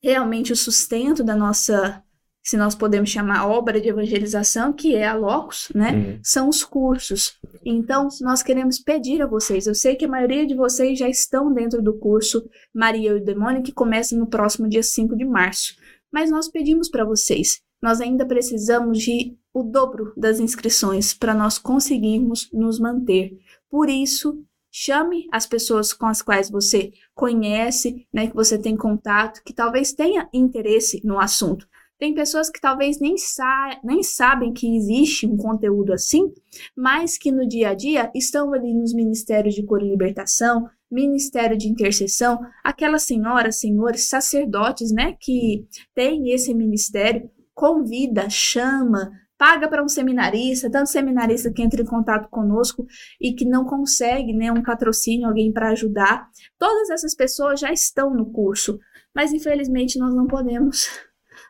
realmente 0.02 0.54
o 0.54 0.56
sustento 0.56 1.24
da 1.24 1.36
nossa, 1.36 2.04
se 2.44 2.58
nós 2.58 2.74
podemos 2.74 3.10
chamar, 3.10 3.48
obra 3.48 3.80
de 3.80 3.90
evangelização, 3.90 4.74
que 4.74 4.96
é 4.96 5.08
a 5.08 5.14
Locus, 5.14 5.72
né? 5.76 5.92
Uhum. 5.92 6.20
São 6.24 6.50
os 6.50 6.64
cursos. 6.64 7.38
Então, 7.64 8.08
nós 8.22 8.42
queremos 8.42 8.80
pedir 8.80 9.22
a 9.22 9.28
vocês. 9.28 9.68
Eu 9.68 9.76
sei 9.76 9.96
que 9.96 10.06
a 10.06 10.10
maioria 10.10 10.48
de 10.48 10.56
vocês 10.56 10.98
já 10.98 11.08
estão 11.08 11.54
dentro 11.54 11.82
do 11.82 11.94
curso 12.00 12.44
Maria 12.74 13.12
e 13.12 13.16
o 13.16 13.24
Demônio, 13.24 13.62
que 13.62 13.72
começa 13.72 14.16
no 14.16 14.26
próximo 14.26 14.68
dia 14.68 14.82
5 14.82 15.16
de 15.16 15.26
março. 15.26 15.76
Mas 16.12 16.32
nós 16.32 16.50
pedimos 16.50 16.90
para 16.90 17.06
vocês. 17.06 17.62
Nós 17.82 18.02
ainda 18.02 18.26
precisamos 18.26 19.00
de 19.00 19.36
o 19.54 19.64
dobro 19.64 20.14
das 20.18 20.40
inscrições 20.40 21.14
para 21.14 21.36
nós 21.36 21.58
conseguirmos 21.58 22.50
nos 22.52 22.80
manter. 22.80 23.38
Por 23.70 23.90
isso, 23.90 24.44
chame 24.72 25.28
as 25.32 25.46
pessoas 25.46 25.94
com 25.94 26.06
as 26.06 26.22
quais 26.22 26.50
você 26.50 26.92
conhece, 27.14 28.08
né, 28.14 28.28
que 28.28 28.36
você 28.36 28.58
tem 28.58 28.76
contato, 28.76 29.42
que 29.44 29.54
talvez 29.54 29.94
tenha 29.94 30.30
interesse 30.34 31.02
no 31.04 31.20
assunto. 31.20 31.68
Tem 32.02 32.16
pessoas 32.16 32.50
que 32.50 32.60
talvez 32.60 33.00
nem, 33.00 33.16
sa 33.16 33.80
nem 33.84 34.02
sabem 34.02 34.52
que 34.52 34.76
existe 34.76 35.28
um 35.28 35.38
conteúdo 35.38 35.94
assim, 35.94 36.34
mas 36.76 37.16
que 37.16 37.32
no 37.32 37.48
dia 37.48 37.70
a 37.70 37.74
dia 37.76 38.12
estão 38.16 38.52
ali 38.56 38.74
nos 38.74 38.92
ministérios 38.92 39.54
de 39.54 39.64
cura 39.64 39.86
e 39.86 39.90
libertação, 39.90 40.68
ministério 40.90 41.56
de 41.56 41.68
intercessão, 41.68 42.40
aquelas 42.64 43.04
senhoras, 43.04 43.60
senhores, 43.60 44.10
sacerdotes, 44.10 44.92
né, 44.92 45.16
que 45.22 45.68
têm 45.94 46.32
esse 46.34 46.56
ministério, 46.56 47.30
convida, 47.54 48.28
chama, 48.32 49.12
paga 49.38 49.68
para 49.68 49.84
um 49.84 49.88
seminarista, 49.88 50.72
tanto 50.72 50.90
seminarista 50.90 51.54
que 51.54 51.62
entra 51.62 51.84
em 51.84 51.86
contato 51.86 52.28
conosco 52.32 52.84
e 53.22 53.34
que 53.34 53.46
não 53.46 53.64
consegue, 53.64 54.34
né, 54.34 54.52
um 54.52 54.64
patrocínio, 54.64 55.28
alguém 55.28 55.54
para 55.54 55.70
ajudar. 55.70 56.28
Todas 56.58 56.90
essas 56.90 57.14
pessoas 57.14 57.60
já 57.60 57.72
estão 57.72 58.12
no 58.12 58.32
curso, 58.32 58.80
mas 59.16 59.32
infelizmente 59.32 60.00
nós 60.00 60.16
não 60.16 60.26
podemos 60.26 60.88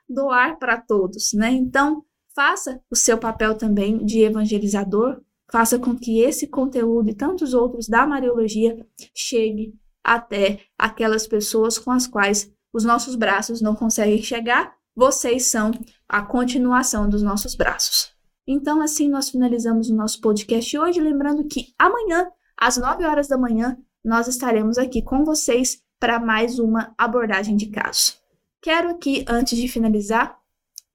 doar 0.08 0.58
para 0.58 0.78
todos, 0.78 1.34
né? 1.34 1.52
Então, 1.52 2.04
faça 2.36 2.82
o 2.90 2.96
seu 2.96 3.18
papel 3.18 3.56
também 3.56 4.04
de 4.06 4.20
evangelizador, 4.22 5.22
faça 5.52 5.78
com 5.78 5.96
que 5.96 6.20
esse 6.20 6.48
conteúdo 6.48 7.10
e 7.10 7.16
tantos 7.16 7.54
outros 7.54 7.88
da 7.88 8.08
Mariologia 8.08 8.86
chegue 9.14 9.74
até 10.04 10.62
aquelas 10.78 11.28
pessoas 11.28 11.78
com 11.78 11.92
as 11.92 12.08
quais 12.08 12.52
os 12.74 12.84
nossos 12.84 13.16
braços 13.16 13.62
não 13.62 13.76
conseguem 13.76 14.22
chegar. 14.22 14.74
Vocês 14.96 15.48
são 15.48 15.72
a 16.08 16.22
continuação 16.22 17.10
dos 17.10 17.22
nossos 17.22 17.56
braços. 17.56 18.12
Então, 18.48 18.82
assim, 18.82 19.08
nós 19.08 19.30
finalizamos 19.30 19.90
o 19.90 19.96
nosso 19.96 20.20
podcast 20.20 20.78
hoje, 20.78 21.00
lembrando 21.00 21.48
que 21.48 21.74
amanhã, 21.78 22.30
às 22.58 22.78
9 22.78 23.06
horas 23.06 23.28
da 23.28 23.38
manhã, 23.38 23.78
nós 24.04 24.28
estaremos 24.28 24.78
aqui 24.78 25.02
com 25.02 25.24
vocês 25.24 25.82
para 26.00 26.20
mais 26.20 26.58
uma 26.58 26.94
abordagem 26.98 27.56
de 27.56 27.68
casos. 27.68 28.21
Quero 28.62 28.92
aqui, 28.92 29.26
antes 29.28 29.58
de 29.58 29.68
finalizar, 29.68 30.38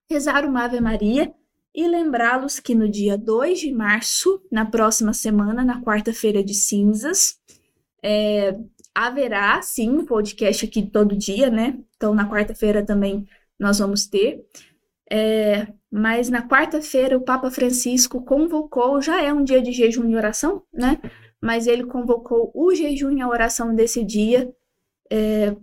rezar 0.08 0.44
uma 0.44 0.64
Ave 0.64 0.80
Maria 0.80 1.34
e 1.74 1.88
lembrá-los 1.88 2.60
que 2.60 2.74
no 2.76 2.88
dia 2.88 3.18
2 3.18 3.58
de 3.58 3.72
março, 3.72 4.40
na 4.50 4.64
próxima 4.64 5.12
semana, 5.12 5.64
na 5.64 5.82
quarta-feira 5.82 6.44
de 6.44 6.54
cinzas, 6.54 7.38
é, 8.00 8.56
haverá 8.94 9.60
sim 9.62 9.90
um 9.90 10.06
podcast 10.06 10.64
aqui 10.64 10.80
todo 10.80 11.16
dia, 11.16 11.50
né? 11.50 11.76
Então, 11.96 12.14
na 12.14 12.30
quarta-feira 12.30 12.86
também 12.86 13.26
nós 13.58 13.80
vamos 13.80 14.06
ter. 14.06 14.46
É, 15.10 15.66
mas 15.90 16.30
na 16.30 16.46
quarta-feira 16.46 17.18
o 17.18 17.24
Papa 17.24 17.50
Francisco 17.50 18.24
convocou, 18.24 19.02
já 19.02 19.20
é 19.20 19.32
um 19.32 19.42
dia 19.42 19.60
de 19.60 19.72
jejum 19.72 20.08
e 20.08 20.16
oração, 20.16 20.62
né? 20.72 21.00
Mas 21.40 21.66
ele 21.66 21.84
convocou 21.84 22.52
o 22.54 22.72
jejum 22.72 23.10
e 23.10 23.20
a 23.20 23.28
oração 23.28 23.74
desse 23.74 24.04
dia 24.04 24.54
é, 25.10 25.54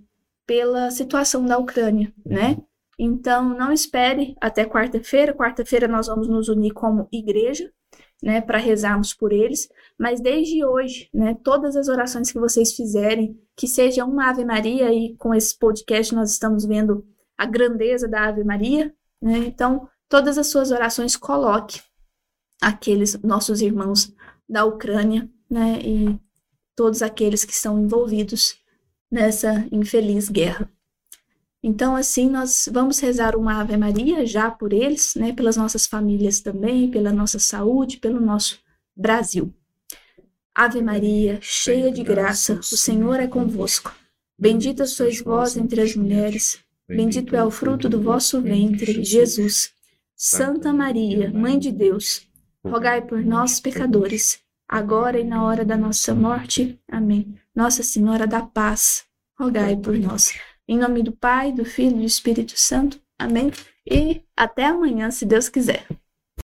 pela 0.46 0.92
situação 0.92 1.46
da 1.46 1.58
Ucrânia, 1.58 2.14
né? 2.26 2.58
Então 2.98 3.58
não 3.58 3.72
espere 3.72 4.36
até 4.40 4.66
quarta-feira. 4.66 5.34
Quarta-feira 5.34 5.88
nós 5.88 6.08
vamos 6.08 6.28
nos 6.28 6.48
unir 6.50 6.74
como 6.74 7.08
igreja, 7.12 7.72
né, 8.22 8.40
para 8.40 8.58
rezarmos 8.58 9.14
por 9.14 9.34
eles. 9.34 9.68
Mas 9.98 10.22
desde 10.22 10.64
hoje, 10.64 11.10
né, 11.14 11.36
todas 11.44 11.76
as 11.76 11.88
orações 11.88 12.32
que 12.32 12.40
vocês 12.40 12.74
fizerem, 12.74 13.40
que 13.56 13.68
seja 13.68 14.06
uma 14.06 14.30
Ave 14.30 14.46
Maria 14.46 14.94
e 14.94 15.16
com 15.18 15.34
esse 15.34 15.58
podcast 15.58 16.14
nós 16.14 16.32
estamos 16.32 16.66
vendo 16.66 17.06
a 17.38 17.46
grandeza 17.46 18.08
da 18.08 18.28
Ave 18.28 18.44
Maria, 18.44 18.94
né? 19.22 19.40
Então 19.40 19.88
todas 20.08 20.38
as 20.38 20.48
suas 20.48 20.72
orações 20.72 21.18
coloque 21.18 21.82
aqueles 22.62 23.20
nossos 23.22 23.62
irmãos 23.62 24.14
da 24.48 24.64
Ucrânia, 24.64 25.30
né, 25.50 25.80
e 25.84 26.20
todos 26.76 27.02
aqueles 27.02 27.44
que 27.44 27.52
estão 27.52 27.80
envolvidos 27.80 28.56
nessa 29.14 29.68
infeliz 29.72 30.28
guerra. 30.28 30.68
Então, 31.62 31.96
assim, 31.96 32.28
nós 32.28 32.68
vamos 32.74 33.00
rezar 33.00 33.36
uma 33.38 33.62
Ave 33.62 33.78
Maria 33.78 34.26
já 34.26 34.50
por 34.50 34.74
eles, 34.74 35.14
né, 35.16 35.32
pelas 35.32 35.56
nossas 35.56 35.86
famílias 35.86 36.42
também, 36.42 36.90
pela 36.90 37.12
nossa 37.14 37.38
saúde, 37.38 37.98
pelo 37.98 38.20
nosso 38.20 38.60
Brasil. 38.96 39.54
Ave 40.54 40.82
Maria, 40.82 41.38
cheia 41.42 41.92
de 41.92 42.04
graça, 42.04 42.56
o 42.56 42.76
Senhor 42.76 43.20
é 43.20 43.28
convosco. 43.28 43.96
Bendita 44.38 44.88
sois 44.88 45.22
vós 45.22 45.56
entre 45.56 45.80
as 45.80 45.96
mulheres, 45.96 46.60
bendito 46.88 47.36
é 47.36 47.44
o 47.44 47.52
fruto 47.52 47.88
do 47.88 48.02
vosso 48.02 48.42
ventre, 48.42 49.04
Jesus. 49.04 49.72
Santa 50.16 50.74
Maria, 50.74 51.32
Mãe 51.32 51.60
de 51.60 51.72
Deus, 51.72 52.28
rogai 52.66 53.02
por 53.02 53.24
nós, 53.24 53.60
pecadores, 53.60 54.40
agora 54.68 55.20
e 55.20 55.24
na 55.24 55.44
hora 55.44 55.64
da 55.64 55.78
nossa 55.78 56.16
morte. 56.16 56.80
Amém. 56.88 57.43
Nossa 57.56 57.84
Senhora 57.84 58.26
da 58.26 58.42
Paz, 58.42 59.06
rogai 59.40 59.76
por 59.76 59.98
nós. 59.98 60.34
Em 60.68 60.78
nome 60.78 61.04
do 61.04 61.12
Pai, 61.12 61.52
do 61.52 61.64
Filho 61.64 61.98
e 61.98 62.00
do 62.00 62.06
Espírito 62.06 62.54
Santo. 62.58 63.00
Amém. 63.20 63.52
E 63.86 64.22
até 64.36 64.66
amanhã, 64.66 65.12
se 65.12 65.26
Deus 65.26 65.50
quiser. 65.50 65.86